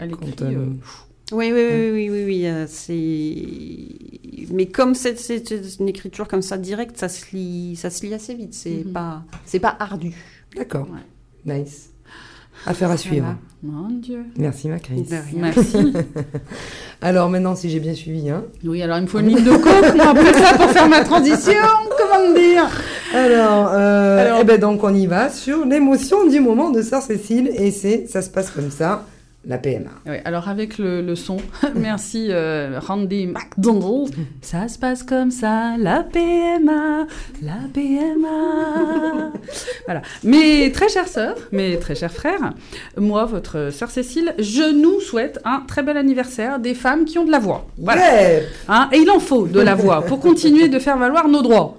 [1.32, 3.95] Oui, oui, oui, oui, oui, oui, c'est.
[4.50, 5.42] Mais comme c'est c'est
[5.80, 8.54] une écriture comme ça directe, ça se lit, ça se lit assez vite.
[8.54, 8.92] C'est Mhm.
[8.92, 10.12] pas, c'est pas ardu.
[10.56, 10.86] D'accord.
[10.90, 11.58] Ouais.
[11.60, 11.90] Nice.
[12.64, 13.34] Affaire à suivre.
[13.62, 14.24] Mon Dieu.
[14.38, 15.04] Merci, ma Chris.
[15.34, 15.92] Merci.
[17.02, 18.44] Alors maintenant, si j'ai bien suivi, hein.
[18.64, 21.04] Oui, alors il me faut une ligne de coke, moi, après ça, pour faire ma
[21.04, 21.52] transition.
[21.98, 22.68] Comment dire
[23.14, 27.02] Alors, euh, Alors- eh ben donc on y va sur l'émotion du moment de Sœur
[27.02, 29.04] Cécile et c'est, ça se passe comme ça,
[29.46, 29.90] la PMA.
[30.06, 31.36] Oui, alors avec le, le son,
[31.76, 34.12] merci euh, Randy McDonald.
[34.42, 37.06] Ça se passe comme ça, la PMA,
[37.42, 39.32] la PMA.
[39.84, 40.02] voilà.
[40.24, 42.54] Mes très chères sœurs, mes très chers frères,
[42.96, 47.24] moi, votre sœur Cécile, je nous souhaite un très bel anniversaire des femmes qui ont
[47.24, 47.66] de la voix.
[47.78, 48.02] Voilà.
[48.68, 51.76] Hein, et il en faut de la voix pour continuer de faire valoir nos droits.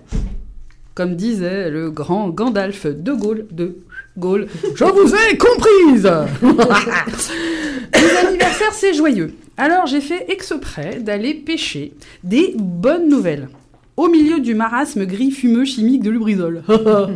[0.96, 3.78] Comme disait le grand Gandalf de Gaulle, de
[4.18, 6.12] Gaulle, je vous ai comprise
[7.94, 9.36] Les anniversaires, c'est joyeux.
[9.58, 11.94] Alors j'ai fait exprès d'aller pêcher
[12.24, 13.48] des bonnes nouvelles.
[13.96, 16.64] Au milieu du marasme gris fumeux chimique de Lubrizol.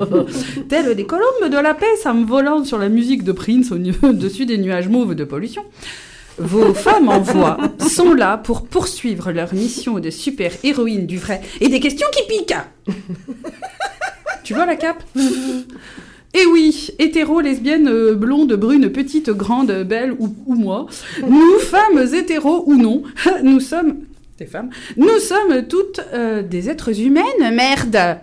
[0.69, 4.45] Telles des colombes de la paix, ça me volant sur la musique de Prince au-dessus
[4.47, 5.63] des nuages mauves de pollution.
[6.37, 11.67] Vos femmes en voix sont là pour poursuivre leur mission de super-héroïne du vrai et
[11.69, 12.55] des questions qui piquent.
[14.43, 15.03] tu vois la cape?
[16.33, 20.85] Eh oui, hétéro, lesbienne, euh, blonde, brune, petite, grande, belle ou, ou moi,
[21.27, 23.03] nous, femmes hétéros ou non,
[23.43, 24.05] nous sommes
[24.37, 28.21] des femmes, nous sommes toutes euh, des êtres humaines, merde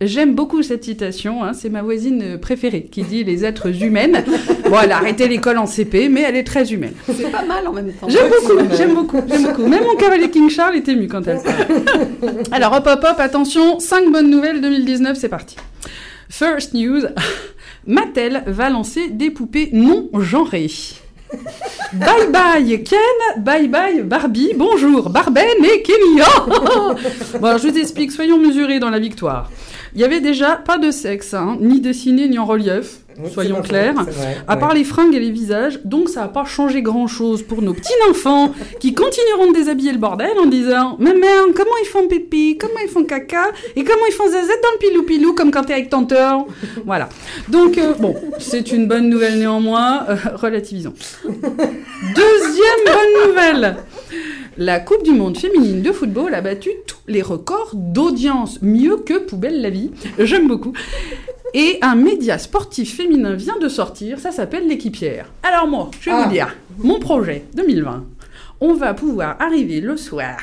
[0.00, 4.22] J'aime beaucoup cette citation, hein, c'est ma voisine préférée qui dit les êtres humaines.
[4.70, 6.92] Bon, elle a arrêté l'école en CP, mais elle est très humaine.
[7.06, 8.08] C'est pas mal en même temps.
[8.08, 9.66] J'aime beaucoup, j'aime beaucoup, j'aime beaucoup.
[9.66, 12.34] Même mon cavalier King Charles est ému quand elle parle.
[12.52, 15.56] Alors hop hop hop, attention, 5 bonnes nouvelles 2019, c'est parti.
[16.28, 17.02] First news,
[17.86, 20.70] Mattel va lancer des poupées non genrées.
[21.92, 22.98] Bye bye Ken,
[23.38, 25.82] bye bye Barbie, bonjour Barben et.
[26.46, 26.94] Oh
[27.40, 29.50] bon je vous explique, soyons mesurés dans la victoire.
[29.94, 33.62] Il y avait déjà pas de sexe, hein, ni dessiné ni en relief, Oui, soyons
[33.62, 33.94] clairs.
[33.94, 37.62] vrai, À part les fringues et les visages, donc ça n'a pas changé grand-chose pour
[37.62, 41.88] nos petits enfants qui continueront de déshabiller le bordel en disant «Mais merde, comment ils
[41.88, 43.46] font pipi Comment ils font caca
[43.76, 46.46] Et comment ils font zazette dans le pilou-pilou comme quand t'es avec tonton?»
[46.86, 47.08] Voilà.
[47.48, 50.94] Donc, euh, bon, c'est une bonne nouvelle néanmoins, euh, relativisons.
[51.24, 53.76] Deuxième bonne nouvelle
[54.60, 59.18] la Coupe du Monde féminine de football a battu tous les records d'audience, mieux que
[59.18, 59.92] Poubelle la vie.
[60.18, 60.72] J'aime beaucoup.
[61.54, 65.26] Et un média sportif féminin vient de sortir, ça s'appelle l'équipière.
[65.42, 66.22] Alors moi, je vais Ah.
[66.24, 68.04] vous dire, mon projet 2020,
[68.60, 70.36] on va pouvoir arriver le soir,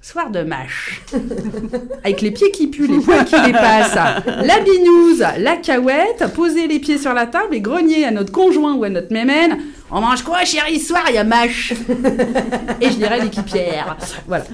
[0.00, 1.02] soir de match,
[2.04, 3.94] avec les pieds qui puent, les poils qui dépassent,
[4.26, 8.74] la binouse, la cahouette, poser les pieds sur la table et grogner à notre conjoint
[8.74, 9.58] ou à notre mémène.
[9.90, 11.74] On mange quoi, chérie, soir Il y a match.
[12.80, 13.96] et je dirais l'équipière.
[14.26, 14.44] Voilà.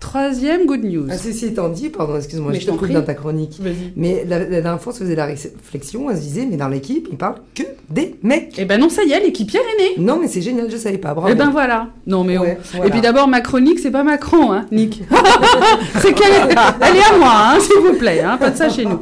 [0.00, 1.06] Troisième good news.
[1.10, 3.60] Ah, ceci étant dit, pardon, excuse-moi, je te t'en coupe dans ta chronique.
[3.96, 6.68] Mais la, la dernière fois, on se faisait la réflexion, on se disait, mais dans
[6.68, 8.54] l'équipe, ils parlent que des mecs.
[8.58, 10.04] Eh ben non, ça y est, l'équipière est née.
[10.04, 11.14] Non, mais c'est génial, je savais pas.
[11.14, 11.28] Bravo.
[11.30, 11.88] Eh ben voilà.
[12.06, 12.54] Non mais voilà.
[12.84, 15.02] Et puis d'abord ma chronique c'est pas Macron hein, Nick.
[16.00, 18.68] c'est qu'elle est, elle est à moi hein, s'il vous plaît, hein, pas de ça
[18.68, 18.98] chez nous.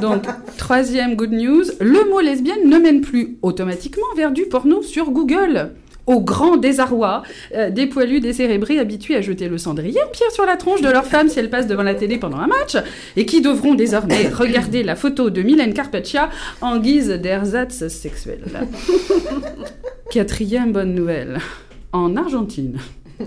[0.00, 0.24] Donc
[0.56, 5.70] troisième good news, le mot lesbienne ne mène plus automatiquement vers du porno sur Google.
[6.08, 7.22] Au grand désarroi
[7.54, 10.88] euh, des poilus décérébrés habitués à jeter le cendrier en pierre sur la tronche de
[10.88, 12.78] leur femme si elle passe devant la télé pendant un match
[13.16, 16.30] et qui devront désormais regarder la photo de Mylène Carpaccia
[16.62, 18.40] en guise d'ersatz sexuel.
[20.10, 21.40] Quatrième bonne nouvelle.
[21.92, 22.78] En Argentine,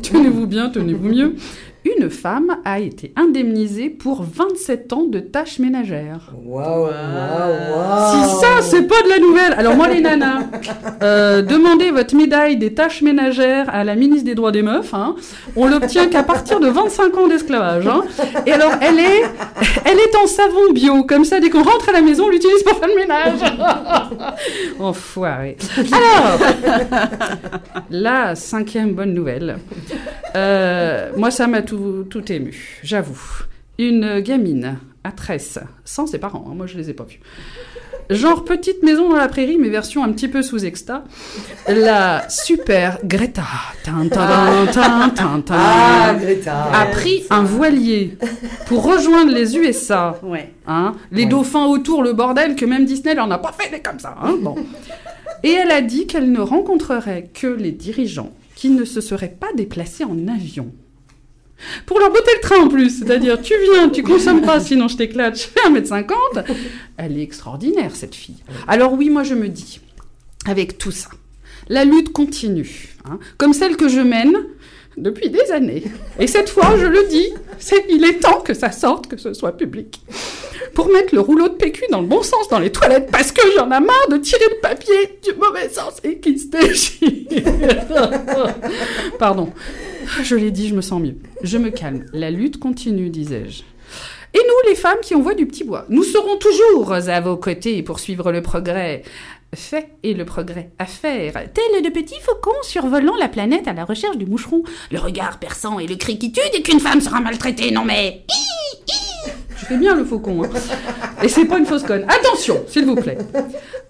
[0.01, 1.35] tenez-vous bien, tenez-vous mieux,
[1.83, 6.31] une femme a été indemnisée pour 27 ans de tâches ménagères.
[6.45, 6.89] Waouh, waouh,
[8.11, 9.53] Si ça, c'est pas de la nouvelle.
[9.57, 10.41] Alors moi, les nanas,
[11.01, 14.93] euh, demandez votre médaille des tâches ménagères à la ministre des droits des meufs.
[14.93, 15.15] hein.
[15.55, 17.87] On l'obtient qu'à partir de 25 ans d'esclavage.
[17.87, 18.01] hein.
[18.45, 19.23] Et alors, elle est,
[19.85, 21.03] elle est en savon bio.
[21.03, 23.39] Comme ça, dès qu'on rentre à la maison, on l'utilise pour faire le ménage.
[24.79, 25.57] Enfoiré.
[25.91, 26.39] Alors,
[27.89, 29.57] la cinquième bonne nouvelle.
[30.35, 33.21] Euh, moi, ça m'a tout, tout ému, j'avoue.
[33.79, 37.21] Une gamine à tresse, sans ses parents, hein, moi je les ai pas vus.
[38.09, 41.05] Genre petite maison dans la prairie, mais version un petit peu sous exta.
[41.69, 43.43] La super Greta
[43.85, 46.65] tin, tin, tin, tin, tin, Ah, Greta.
[46.73, 48.17] a pris un voilier
[48.67, 50.19] pour rejoindre les USA.
[50.23, 50.51] Ouais.
[50.67, 51.29] Hein, les Ouais.
[51.29, 54.17] dauphins autour, le bordel, que même Disney n'en a pas fait des comme ça.
[54.21, 54.55] hein, bon.
[55.43, 59.47] Et elle a dit qu'elle ne rencontrerait que les dirigeants qui ne se seraient pas
[59.55, 60.71] déplacés en avion.
[61.85, 64.97] Pour leur botter le train en plus, c'est-à-dire tu viens, tu consommes pas, sinon je
[64.97, 66.11] t'éclate, je fais 1m50.
[66.97, 68.43] Elle est extraordinaire cette fille.
[68.67, 69.79] Alors oui, moi je me dis,
[70.45, 71.09] avec tout ça,
[71.69, 74.35] la lutte continue, hein, comme celle que je mène
[74.97, 75.83] depuis des années.
[76.19, 77.29] Et cette fois, je le dis,
[77.89, 80.01] il est temps que ça sorte, que ce soit public.
[80.73, 83.41] Pour mettre le rouleau de PQ dans le bon sens dans les toilettes, parce que
[83.55, 87.43] j'en ai marre de tirer le papier du mauvais sens et qu'il se déchire.
[89.19, 89.51] Pardon.
[90.23, 91.15] Je l'ai dit, je me sens mieux.
[91.43, 92.05] Je me calme.
[92.13, 93.63] La lutte continue, disais-je.
[94.33, 97.83] Et nous, les femmes qui envoient du petit bois, nous serons toujours à vos côtés
[97.83, 99.03] pour suivre le progrès
[99.53, 101.33] fait et le progrès à faire.
[101.33, 104.63] Tel de petits faucons survolant la planète à la recherche du moucheron.
[104.91, 107.71] Le regard perçant et le cri qui tue dès qu'une femme sera maltraitée.
[107.71, 108.23] Non mais...
[109.57, 110.43] Je fais bien le faucon.
[110.45, 110.49] hein.
[111.21, 112.03] Et c'est pas une fausse conne.
[112.07, 113.17] Attention, s'il vous plaît.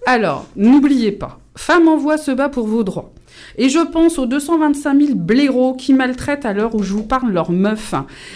[0.07, 3.11] Alors, n'oubliez pas, Femme en Voix se bat pour vos droits.
[3.57, 7.31] Et je pense aux 225 000 blaireaux qui maltraitent à l'heure où je vous parle
[7.31, 7.93] leurs meufs.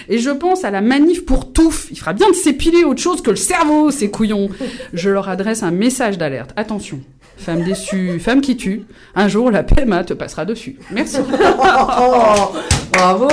[0.09, 1.88] Et je pense à la manif pour touffe.
[1.91, 4.49] Il fera bien de s'épiler autre chose que le cerveau, ces couillons.
[4.93, 6.51] Je leur adresse un message d'alerte.
[6.57, 6.99] Attention,
[7.38, 8.84] femme déçue, femme qui tue,
[9.16, 10.78] un jour la PMA te passera dessus.
[10.91, 11.18] Merci.
[11.22, 12.53] Oh,
[12.93, 13.28] bravo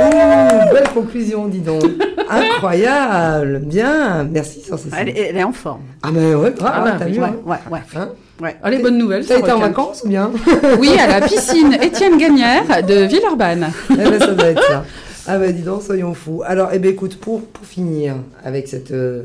[0.00, 1.82] Ouh, Belle conclusion, dis donc.
[2.30, 3.60] Incroyable.
[3.64, 4.24] Bien.
[4.24, 4.62] Merci
[4.96, 5.82] Elle, est- elle est en forme.
[6.02, 7.20] Ah ben ouais, grave, Ah bah, t'as oui, vu.
[7.20, 7.36] Ouais, hein.
[7.46, 7.80] ouais, ouais.
[7.96, 8.08] Hein
[8.40, 8.56] ouais.
[8.62, 9.24] Allez, bonne nouvelle.
[9.26, 10.30] T'as été en vacances ou bien?
[10.78, 13.68] Oui, à la piscine Étienne Gagnère de Villeurbanne.
[13.90, 14.84] Eh ben, ça doit être ça.
[15.26, 16.42] Ah ben dis donc, soyons fous.
[16.46, 19.24] Alors, eh ben écoute, pour, pour finir avec cette, euh,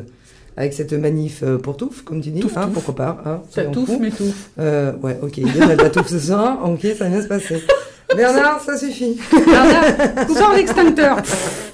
[0.57, 2.73] avec cette manif euh, pour touffe, comme tu dis, Touffe, hein, touffe.
[2.73, 3.21] pourquoi pas.
[3.25, 4.49] Hein, Ça touffe, mais touffe.
[4.59, 7.21] Euh, ouais, ok, il y a de la touffe ce soir, ok, ça va bien
[7.21, 7.63] se passer.
[8.15, 9.17] Bernard, ça suffit.
[9.31, 11.17] Bernard, sors l'extincteur.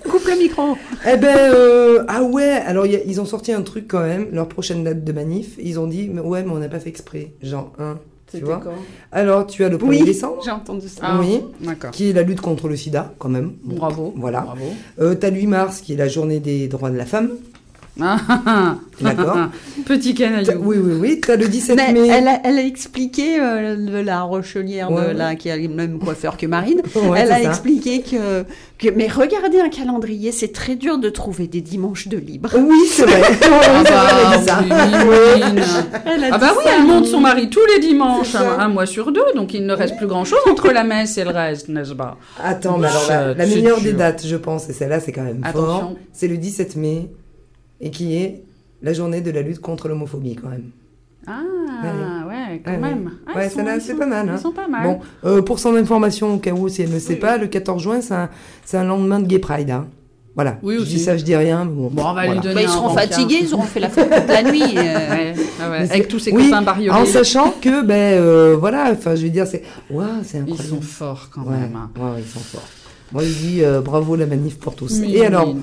[0.09, 0.77] Coupe le micro.
[1.11, 3.99] Eh ben, euh, ah ouais, alors il y a- ils ont sorti un truc quand
[4.01, 6.79] même, leur prochaine date de manif, ils ont dit, mais ouais, mais on n'a pas
[6.79, 8.61] fait exprès, genre, hein, tu C'était vois.
[8.63, 8.71] quand?
[9.11, 10.03] Alors, tu as le 1er Oui.
[10.05, 11.01] décembre, J'ai entendu ça.
[11.03, 11.41] Ah, Oui.
[11.61, 11.91] D'accord.
[11.91, 13.53] qui est la lutte contre le sida, quand même.
[13.63, 14.13] Bravo.
[14.15, 14.41] Voilà.
[14.41, 14.65] Bravo.
[15.01, 17.31] Euh, t'as le 8 mars, qui est la journée des droits de la femme.
[19.01, 19.37] d'accord
[19.85, 20.61] Petit canaillou.
[20.63, 22.07] Oui, oui, oui, t'as le 17 Mais mai.
[22.07, 25.13] elle, a, elle a expliqué, euh, la rochelière Ouais, de ouais.
[25.13, 27.49] là, qui a le même coiffeur que Marine, Ouais, elle a ça.
[27.49, 28.43] expliqué que,
[28.77, 28.89] que.
[28.95, 32.49] Mais regardez un calendrier, c'est très dur de trouver des dimanches de libre.
[32.57, 33.21] Oui, c'est vrai.
[33.71, 34.59] Ah c'est vrai, elle a dit bah, ça.
[34.67, 35.61] oui.
[36.05, 36.71] Elle a Ah bah oui, ça.
[36.77, 39.73] elle monte son mari tous les dimanches, un, un mois sur deux, donc il ne
[39.73, 42.17] reste plus grand-chose entre la messe et le reste, n'est-ce pas?
[42.43, 45.65] Attends, mais alors la, meilleure des dates, je pense, et celle-là, c'est quand même Attention.
[45.79, 47.09] fort, c'est le 17 mai,
[47.81, 48.43] et qui est
[48.81, 50.69] la journée de la lutte contre l'homophobie, quand même.
[51.27, 51.41] Ah,
[52.27, 53.11] ouais, quand Ouais, même.
[53.27, 54.33] Ah, ouais, ils sont- ils c'est sont- pas mal, hein.
[54.37, 54.83] Ils sont pas mal.
[54.83, 57.83] Bon, euh, pour son information, au cas où, si elle ne sait pas, le 14
[57.83, 58.29] juin, c'est un,
[58.65, 59.69] c'est un lendemain de Gay Pride.
[59.69, 59.87] hein.
[60.35, 60.57] Voilà.
[60.63, 60.93] Oui, je aussi.
[60.95, 61.65] dis ça, je dis rien.
[61.65, 63.03] Bon, Bon, on va lui donner Bah, ils seront rencard.
[63.03, 64.61] fatigués, ils auront fait la fête toute la nuit.
[64.63, 64.73] euh.
[65.09, 66.97] Ouais, ah ouais, Mais Avec tous ces oui, copains bariolés.
[66.97, 69.63] En sachant que, ben, euh, voilà, enfin, je veux dire, c'est.
[69.91, 70.69] Waouh, c'est Ils incroyable.
[70.69, 71.75] sont forts quand ouais, même.
[71.75, 71.89] hein.
[71.97, 72.67] ouais, ouais, ils sont forts.
[73.11, 75.01] Moi, je dis euh, bravo la manif pour tous.
[75.01, 75.53] Et alors,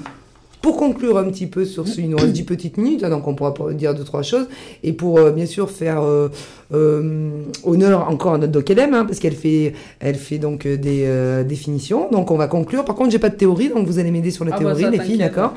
[0.66, 3.28] Pour conclure un petit peu sur ce, il nous reste 10 petites minutes, hein, donc
[3.28, 4.48] on pourra dire deux, trois choses.
[4.82, 6.28] Et pour euh, bien sûr faire euh,
[6.74, 7.30] euh,
[7.62, 12.10] honneur encore à notre doc LM, hein, parce qu'elle fait, elle fait donc des définitions.
[12.10, 12.84] Donc on va conclure.
[12.84, 14.82] Par contre, j'ai pas de théorie, donc vous allez m'aider sur la Ah bah théorie,
[14.82, 15.54] ça, les filles, d'accord?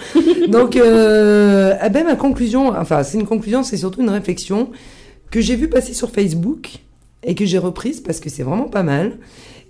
[0.48, 4.70] Donc, eh ben, ma conclusion, enfin, c'est une conclusion, c'est surtout une réflexion
[5.32, 6.70] que j'ai vue passer sur Facebook
[7.24, 9.14] et que j'ai reprise parce que c'est vraiment pas mal.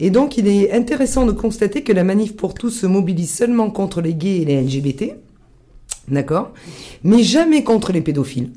[0.01, 3.69] Et donc, il est intéressant de constater que la manif pour tous se mobilise seulement
[3.69, 5.13] contre les gays et les LGBT.
[6.09, 6.51] D'accord?
[7.03, 8.49] Mais jamais contre les pédophiles.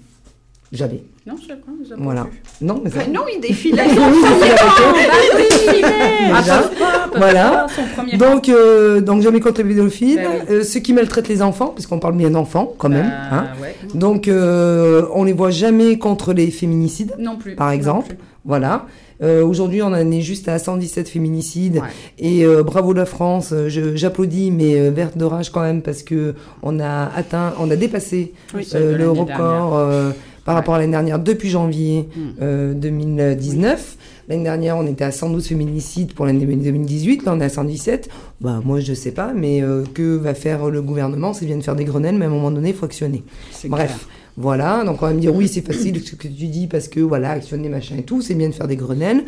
[0.73, 1.03] Jamais.
[1.27, 2.25] Non, je sais pas, vous avez Voilà.
[2.25, 2.43] vu.
[2.63, 2.97] Non, mais ça.
[3.07, 5.87] Mais non, il c'est avec eux.
[6.35, 6.59] Ah, Déjà.
[6.59, 7.67] peuvent pas, peuvent Voilà.
[8.15, 10.17] Donc, euh, donc jamais contre les pédophiles.
[10.17, 10.55] Ben oui.
[10.57, 13.07] Euh, ceux qui maltraitent les enfants, parce qu'on parle bien d'enfants quand même.
[13.07, 13.47] Bah, hein.
[13.61, 13.77] ouais.
[13.95, 17.15] Donc, euh, on les voit jamais contre les féminicides.
[17.19, 17.55] Non plus.
[17.55, 18.09] Par non exemple.
[18.09, 18.19] plus.
[18.45, 18.87] Voilà.
[19.23, 21.77] Euh, Aujourd'hui, on en est juste à 117 féminicides.
[21.77, 21.83] Ouais.
[22.19, 26.03] Et euh, bravo la France, euh, j'applaudis, mais euh, verte de rage quand même parce
[26.03, 28.67] que on a atteint, on a dépassé Oui.
[28.75, 30.11] Euh, le record euh,
[30.45, 30.59] par Ouais.
[30.61, 32.21] rapport à l'année dernière depuis janvier Mm.
[32.43, 33.97] euh, 2019.
[34.29, 37.25] L'année dernière, on était à 112 féminicides pour l'année 2018.
[37.25, 38.09] Là, on est à 117.
[38.41, 41.33] Bah, moi, je sais pas, mais euh, que va faire le gouvernement?
[41.35, 43.23] C'est bien de faire des grenelles, mais à un moment donné, il faut actionner.
[43.51, 43.87] C'est Bref.
[43.87, 43.99] clair.
[44.37, 47.01] Voilà, donc on va me dire oui, c'est facile ce que tu dis parce que
[47.01, 49.25] voilà, actionner machin et tout, c'est bien de faire des grenelles,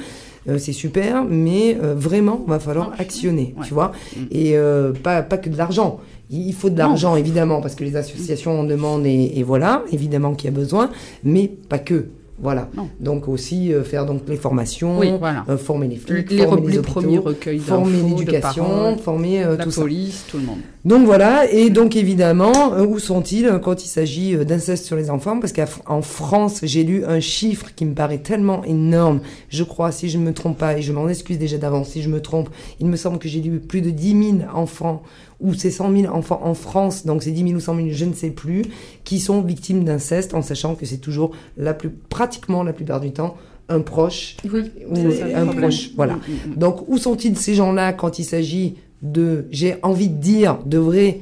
[0.48, 3.66] euh, c'est super, mais euh, vraiment, va falloir actionner, Ouais.
[3.66, 4.20] tu vois, Mm.
[4.30, 6.00] et euh, pas, pas que de l'argent.
[6.30, 9.82] Il il faut de l'argent, évidemment, parce que les associations en demandent et, et voilà,
[9.92, 10.90] évidemment qu'il y a besoin,
[11.22, 12.07] mais pas que.
[12.41, 12.68] Voilà.
[12.76, 12.89] Non.
[12.99, 15.45] Donc aussi euh, faire donc les formations, Oui, voilà.
[15.49, 19.64] euh, former les flics, Les, former les, hôpitaux, premiers recueils former l'éducation, former euh, la
[19.64, 19.80] tout ça.
[19.82, 20.59] police, tout le monde.
[20.85, 25.39] Donc voilà, et donc évidemment, euh, où sont-ils quand il s'agit d'inceste sur les enfants?
[25.39, 29.20] Parce qu'en France, j'ai lu un chiffre qui me paraît tellement énorme.
[29.49, 32.03] Je crois, si je ne me trompe pas, et je m'en excuse déjà d'avance si
[32.03, 32.49] je me trompe,
[32.80, 35.03] il me semble que j'ai lu plus de 10 000 enfants,
[35.41, 38.05] ou c'est 100 000 enfants en France, donc c'est 10 000 ou 100 000, je
[38.05, 38.62] ne sais plus,
[39.05, 43.12] qui sont victimes d'inceste, en sachant que c'est toujours la plus, pratiquement la plupart du
[43.12, 43.37] temps,
[43.68, 44.95] un proche Oui, ou
[45.35, 45.91] un proche.
[45.97, 46.14] Voilà.
[46.14, 46.57] Mm, mm, mm.
[46.57, 51.20] Donc, où sont-ils ces gens-là quand il s'agit de, j'ai envie de dire, de vrais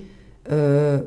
[0.51, 0.99] euh,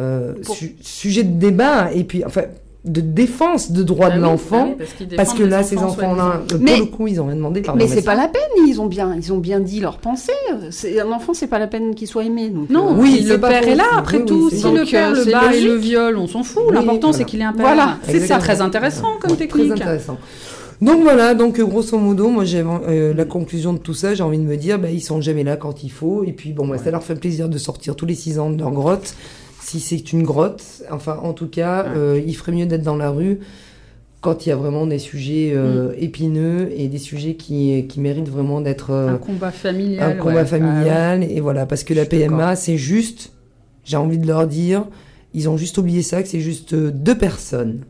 [0.00, 2.42] euh, Pour- su- sujets de débat et puis, enfin,
[2.84, 4.70] de défense de droits Ah de oui, l'enfant.
[4.70, 6.64] ah oui, parce, que là, ces enfants, enfants-là, soi-disant.
[6.64, 7.62] euh, pour le coup, ils ont rien demandé.
[7.62, 10.32] pardon, Mais c'est pas la peine, ils ont bien, ils ont bien dit leur pensée.
[10.70, 12.50] C'est un enfant, c'est pas la peine qu'il soit aimé.
[12.50, 14.50] Donc, Non, euh, Oui, le père est là après oui, tout.
[14.50, 16.62] si le père euh, le bat et le viol, on s'en fout.
[16.68, 17.18] Oui, L'important, voilà.
[17.18, 17.66] c'est qu'il ait un père.
[17.66, 19.68] Voilà, c'est ça, très intéressant comme Ouais, technique.
[19.68, 20.18] Très intéressant.
[20.80, 24.38] Donc voilà, donc grosso modo, moi j'ai euh, la conclusion de tout ça, j'ai envie
[24.38, 26.76] de me dire, bah, ils sont jamais là quand il faut, et puis bon, bah,
[26.82, 29.14] ça leur fait plaisir de sortir tous les six ans de leur grotte,
[29.78, 30.62] si c'est une grotte.
[30.90, 31.90] Enfin, en tout cas, Ouais.
[31.96, 33.38] euh, il ferait mieux d'être dans la rue
[34.20, 35.94] quand il y a vraiment des sujets euh, Mm.
[35.98, 40.12] épineux et des sujets qui, qui méritent vraiment d'être euh, Un combat familial.
[40.12, 40.46] un combat ouais.
[40.46, 42.04] familial, et voilà, parce que la.
[42.04, 43.32] PMA, c'est juste,
[43.84, 44.84] j'ai envie de leur dire,
[45.34, 47.80] ils ont juste oublié ça, que c'est juste deux personnes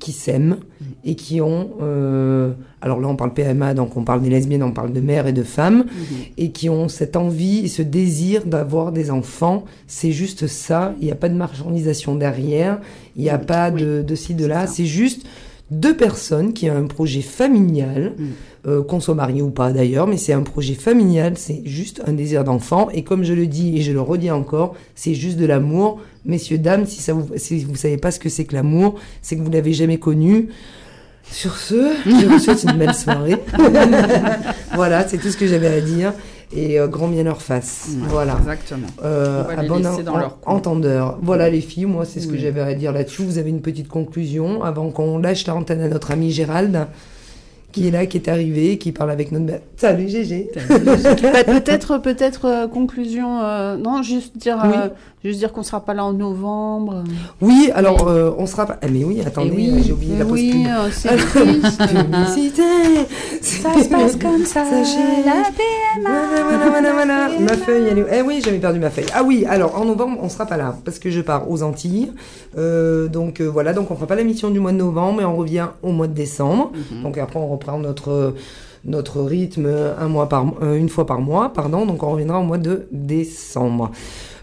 [0.00, 0.56] qui s'aiment
[1.04, 4.72] et qui ont, euh, alors là on parle PMA, donc on parle des lesbiennes, on
[4.72, 6.16] parle de mères et de femmes, Mhm.
[6.38, 9.64] et qui ont cette envie et ce désir d'avoir des enfants.
[9.86, 10.94] C'est juste ça.
[11.00, 12.80] Il n'y a pas de marchandisation derrière.
[13.16, 14.66] Il n'y a Mm, pas de, de ci, de là.
[14.66, 15.24] C'est juste
[15.70, 18.24] deux personnes qui ont un projet familial, Mm.
[18.66, 21.34] Euh, qu'on soit marié ou pas d'ailleurs, mais c'est un projet familial.
[21.36, 22.88] C'est juste un désir d'enfant.
[22.92, 26.00] Et comme je le dis et je le redis encore, c'est juste de l'amour.
[26.24, 29.36] Messieurs, dames, si, ça vous, si vous savez pas ce que c'est que l'amour, c'est
[29.36, 30.48] que vous l'avez jamais connu.
[31.30, 33.36] Sur ce, je vous souhaite une belle soirée.
[34.74, 36.12] voilà, c'est tout ce que j'avais à dire.
[36.56, 37.88] Et euh, grand bien leur face.
[37.90, 38.36] Ouais, Voilà.
[38.38, 38.86] Exactement.
[39.04, 40.54] Euh, On va à les bon laisser dans en- leur coin.
[40.54, 41.18] entendeur.
[41.20, 43.22] Voilà les filles, moi c'est ce que j'avais à dire là-dessus.
[43.22, 46.86] Vous avez une petite conclusion avant qu'on lâche la antenne à notre ami Gérald,
[47.76, 49.60] qui est là, qui est arrivé, qui parle avec notre...
[49.76, 53.40] Salut Gégé Bah, peut-être, peut-être euh, conclusion.
[53.42, 54.70] euh, non, juste dire, Oui.
[54.74, 54.88] euh,
[55.22, 57.04] juste dire qu'on sera pas là en novembre.
[57.42, 58.78] Oui, alors euh, on sera pas...
[58.80, 61.82] Ah, mais oui, attendez, Eh oui, j'ai oublié Mais la pause oui, c'est triste.
[63.42, 64.64] Ça se passe comme ça.
[64.64, 65.34] La
[66.00, 66.18] Voilà,
[66.48, 67.28] voilà, voilà, voilà.
[67.40, 68.06] Ma feuille, elle est...
[68.10, 69.04] Eh oui, j'avais perdu ma feuille.
[69.14, 72.10] Ah oui, alors en novembre, on sera pas là, parce que je pars aux Antilles.
[72.56, 75.66] Donc voilà, donc on fera pas la mission du mois de novembre, mais on revient
[75.82, 76.72] au mois de décembre.
[76.92, 77.02] Mhm.
[77.02, 78.34] Donc après, on reprend notre
[78.86, 79.66] notre rythme
[79.98, 81.86] un mois par euh, une fois par mois, pardon.
[81.86, 83.90] Donc on reviendra au mois de décembre.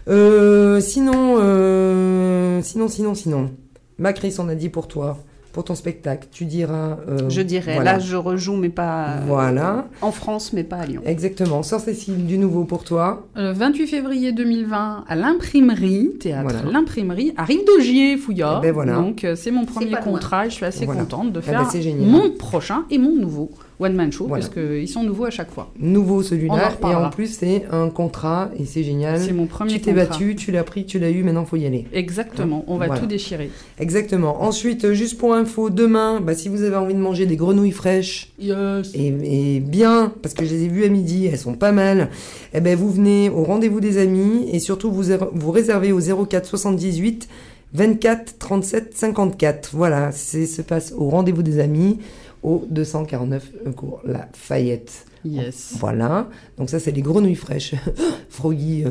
[0.08, 3.50] Euh, sinon, euh, sinon, sinon, sinon.
[3.98, 5.16] Macris, on a dit pour toi,
[5.54, 6.98] pour ton spectacle, tu diras.
[7.08, 7.74] euh, Je dirais.
[7.76, 7.94] voilà.
[7.94, 9.20] Là, je rejoue, mais pas.
[9.26, 11.00] Voilà, En France, mais pas à Lyon.
[11.06, 11.62] exactement.
[11.62, 13.26] Sœur Cécile, du nouveau pour toi.
[13.36, 16.70] Le 28 février 2020, à l'imprimerie, théâtre Voilà.
[16.70, 18.60] l'imprimerie, à Rive d'Augier, Fouillard.
[18.62, 18.96] Eh ben voilà.
[18.96, 20.00] Donc euh, c'est mon premier loin.
[20.00, 21.02] contrat et je suis assez Voilà.
[21.02, 23.50] contente de Eh ben, faire mon prochain et mon nouveau
[23.80, 24.44] one man show Voilà.
[24.46, 25.70] parce qu'ils sont nouveaux à chaque fois.
[25.78, 26.72] Nouveau celui-là.
[26.82, 29.20] Et en plus, c'est un contrat et c'est génial.
[29.20, 31.66] C'est mon premier Tu t'es battu, tu l'as pris, tu l'as eu, maintenant faut y
[31.66, 31.86] aller.
[31.92, 33.00] Exactement, on va Voilà.
[33.00, 33.50] tout déchirer.
[33.80, 34.42] Exactement.
[34.42, 38.32] Ensuite, juste pour info, demain, bah, si vous avez envie de manger des grenouilles fraîches,
[38.38, 38.92] Yes.
[38.94, 42.10] et, et bien, parce que je les ai vues à midi, elles sont pas mal,
[42.52, 46.00] eh ben, vous venez au rendez-vous des amis et surtout vous, er- vous réservez au
[46.26, 47.28] 04 78
[47.72, 49.70] 24 37 54.
[49.72, 51.98] Voilà, c'est se passe au rendez-vous des amis
[52.44, 55.06] au 249 cours La Fayette.
[55.24, 55.74] Yes.
[55.80, 56.28] Voilà,
[56.58, 57.74] donc ça c'est les grenouilles fraîches.
[58.28, 58.90] Froggy euh,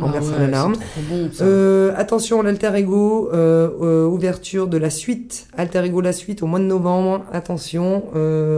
[0.00, 0.76] en Ah ouais, l'alarme.
[1.10, 1.28] bon.
[1.40, 6.46] Euh, attention, l'alter ego, euh, euh, ouverture de la suite, alter ego la suite au
[6.46, 7.24] mois de novembre.
[7.32, 8.04] Attention,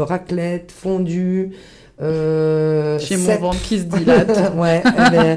[0.00, 1.52] raclette, fondue.
[2.02, 4.52] Euh, Chez mon ventre qui se dilate.
[4.56, 5.36] ouais, eh ben,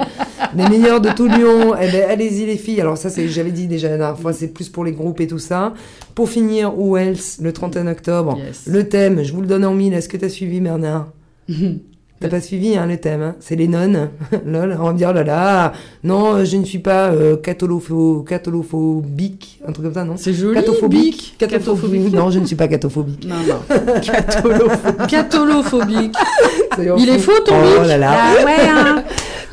[0.55, 1.75] les meilleurs de tout Lyon.
[1.79, 2.81] Eh ben, allez-y les filles.
[2.81, 5.27] Alors ça, c'est, j'avais dit déjà la dernière fois, c'est plus pour les groupes et
[5.27, 5.73] tout ça.
[6.15, 8.37] Pour finir, Wells, le 31 octobre?
[8.43, 8.63] Yes.
[8.67, 9.93] Le thème, je vous le donne en mille.
[9.93, 11.11] Est-ce que t'as suivi Bernard?
[12.19, 14.09] T'as pas suivi hein, le thème, hein c'est les nonnes.
[14.45, 17.35] Lol, on va me dire, oh là là, non, euh, je ne suis pas euh,
[17.37, 20.15] catholopho- catholophobique, un truc comme ça, non?
[20.17, 20.55] C'est joli.
[20.55, 21.35] Catophobique?
[21.37, 22.13] Catophobique.
[22.13, 23.25] Non, je ne suis pas catophobique.
[23.27, 23.75] Non, non.
[24.01, 25.07] Catolophobique.
[25.07, 26.15] Catolophobique.
[26.73, 28.11] Soyons Il est faux ton Oh là là.
[28.13, 29.03] Ah ouais, hein.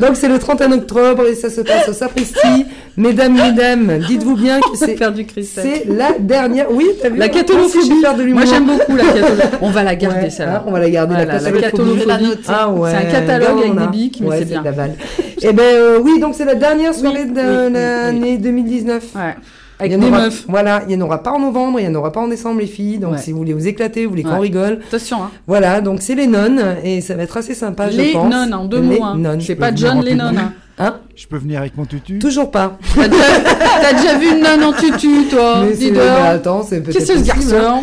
[0.00, 2.66] Donc c'est le 31 octobre et ça se passe au Sapristi.
[2.96, 5.64] Mesdames, mesdames, dites-vous bien que c'est faire du cristal.
[5.64, 6.66] c'est la dernière.
[6.70, 7.28] Oui, t'as vu La
[8.24, 8.42] l'humour.
[8.44, 9.56] Moi j'aime beaucoup la catolophobie.
[9.62, 10.56] On va la garder Ouais, celle-là.
[10.56, 11.40] hein, on va la garder Voilà, la la.
[12.48, 12.90] Ah ouais.
[12.90, 14.62] C'est un catalogue avec des bics, mais Ouais, c'est bien.
[14.62, 14.94] balle.
[15.42, 19.04] Eh ben euh, oui, donc c'est la dernière soirée Oui, de oui, oui, l'année 2019.
[19.14, 19.34] Ouais.
[19.80, 20.44] Il y Avec en des aura- meufs.
[20.48, 22.60] Voilà, il n'y en aura pas en novembre, il n'y en aura pas en décembre,
[22.60, 22.98] les filles.
[22.98, 23.18] Donc Ouais.
[23.18, 24.38] si vous voulez vous éclater, vous voulez qu'on Ouais.
[24.38, 24.78] rigole.
[24.88, 25.30] Attention, hein.
[25.48, 28.30] Voilà, donc c'est les nonnes et ça va être assez sympa, je Les pense.
[28.32, 29.04] nonnes en deux Les mots.
[29.04, 29.16] Hein.
[29.18, 29.40] nonnes.
[29.40, 30.28] C'est pas John Lennon.
[30.30, 30.52] tutu Hein.
[30.78, 32.18] Hein Je peux venir avec mon tutu?
[32.18, 32.78] Toujours pas.
[32.96, 37.12] T'as déjà, vu une nonne en tutu, toi Mais c'est- bah, attends, c'est peut-être Qu'est-ce
[37.12, 37.60] que ce possible, hein.
[37.60, 37.82] garçon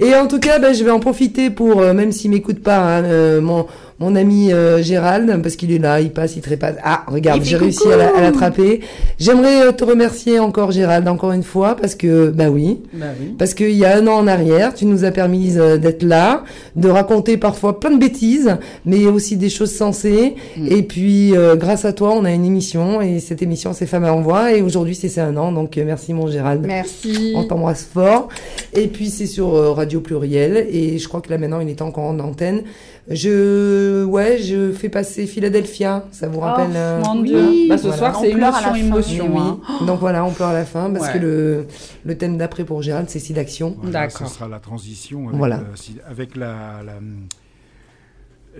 [0.00, 2.78] Et en tout cas, ben, je vais en profiter pour, euh, même s'il m'écoute pas,
[2.78, 3.66] hein, euh, mon,
[4.00, 6.74] mon ami euh, Gérald, parce qu'il est là, il passe, il trépasse.
[6.82, 8.80] Ah, regarde, j'ai réussi à l'attraper.
[9.22, 13.34] J'aimerais euh, te remercier encore, Gérald, encore une fois, parce que, bah oui, Bah oui.
[13.38, 16.42] parce qu'il y a un an en arrière, tu nous as permis euh, d'être là,
[16.74, 20.34] de raconter parfois plein de bêtises, mais aussi des choses sensées.
[20.56, 20.66] Mm.
[20.70, 24.04] Et puis, euh, grâce à toi, on a une émission, et cette émission, c'est Femmes
[24.04, 26.64] à Envoi, et aujourd'hui, c'est un an, donc merci mon Gérald.
[26.66, 27.32] Merci.
[27.36, 28.28] On t'embrasse fort.
[28.74, 30.66] Et puis c'est sur euh, Radio Pluriel.
[30.70, 32.62] Et je crois que là maintenant il est encore en antenne.
[33.08, 36.04] Je, ouais, je fais passer Philadelphia.
[36.12, 37.28] Ça vous rappelle Oh, euh, mon oui.
[37.28, 37.68] Dieu.
[37.68, 37.96] Bah, ce Voilà.
[37.98, 39.26] soir, On c'est émotion, émotion.
[39.34, 39.60] Oui, hein.
[39.80, 39.86] oui.
[39.86, 41.14] Donc voilà, on pleure à la fin parce Ouais.
[41.14, 41.66] que le,
[42.04, 43.74] le thème d'après pour Gérald, c'est Sidaction.
[43.82, 44.28] Voilà, D'accord.
[44.28, 45.56] Ce sera la transition avec, Voilà.
[45.58, 46.92] euh, si- avec la, la,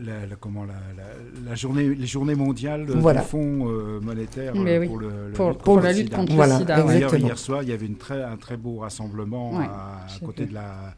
[0.01, 3.21] la- la- comment, la, la- la journée, les journées mondiales Voilà.
[3.21, 4.87] du fonds euh, monétaire euh, oui.
[4.89, 6.77] pour, le, le- Pour, la lutte contre Voilà, le sida.
[6.77, 7.27] D'ailleurs, Exactement.
[7.29, 9.65] hier soir, il y avait une très, un très beau rassemblement Ouais.
[9.67, 10.95] à, côté de la,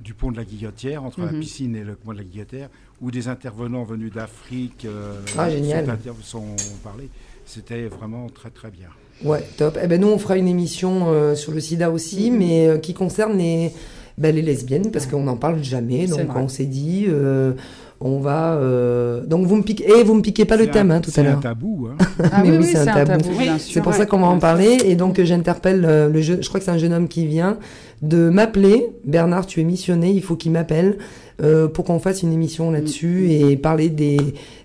[0.00, 1.40] du pont de la Guillotière, entre la Mhm.
[1.40, 2.68] piscine et le pont de la Guillotière,
[3.02, 5.84] où des intervenants venus d'Afrique euh, Ah, génial.
[5.86, 6.44] sont, inter- sont
[6.82, 7.08] parlés.
[7.44, 8.88] C'était vraiment très très bien.
[9.24, 9.78] Ouais, top.
[9.82, 12.38] Eh ben nous on fera une émission euh, sur le SIDA aussi, Mhm.
[12.38, 13.70] mais euh, qui concerne les,
[14.18, 16.06] ben, les lesbiennes parce qu'on n'en parle jamais.
[16.06, 16.40] Donc vrai.
[16.42, 17.52] on s'est dit, euh,
[18.00, 18.54] on va.
[18.56, 21.10] euh, Donc vous me piquez, et vous me piquez pas le thème un- hein, tout
[21.10, 21.40] à C'est un l'heure.
[21.40, 21.88] tabou.
[21.90, 21.96] Hein.
[22.32, 23.30] Ah Mais oui, oui, oui, c'est un tabou.
[23.58, 24.78] C'est pour ça qu'on va en parler.
[24.84, 27.58] Et donc, j'interpelle euh, le jeu, je crois que c'est un jeune homme qui vient,
[28.02, 28.88] de m'appeler.
[29.04, 30.98] Bernard, tu es missionné, il faut qu'il m'appelle
[31.42, 34.16] euh, pour qu'on fasse une émission là-dessus et parler des,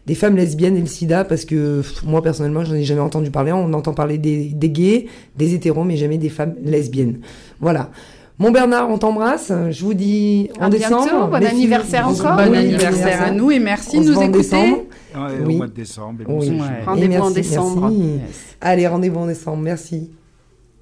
[0.05, 3.30] des femmes lesbiennes et le sida parce que pff, moi, personnellement, j'en ai jamais entendu
[3.32, 3.51] parler.
[3.51, 5.07] On entend parler des, des gays,
[5.38, 7.19] des hétéros, mais jamais des femmes lesbiennes.
[7.59, 7.89] Voilà.
[8.39, 9.51] Mon Bernard, on t'embrasse.
[9.69, 11.03] Je vous dis en À bientôt.
[11.03, 11.28] décembre.
[11.30, 11.47] Bon filles.
[11.47, 12.38] anniversaire encore.
[12.38, 14.74] Bon Oui, anniversaire à nous et merci On de nous écouter.
[15.45, 15.55] Oui.
[15.55, 16.24] Au mois de décembre.
[16.28, 16.51] Oui.
[16.86, 17.82] Rendez-vous en décembre.
[17.89, 17.99] merci.
[17.99, 18.55] Yes.
[18.61, 19.61] Allez, rendez-vous en décembre.
[19.61, 20.09] Merci.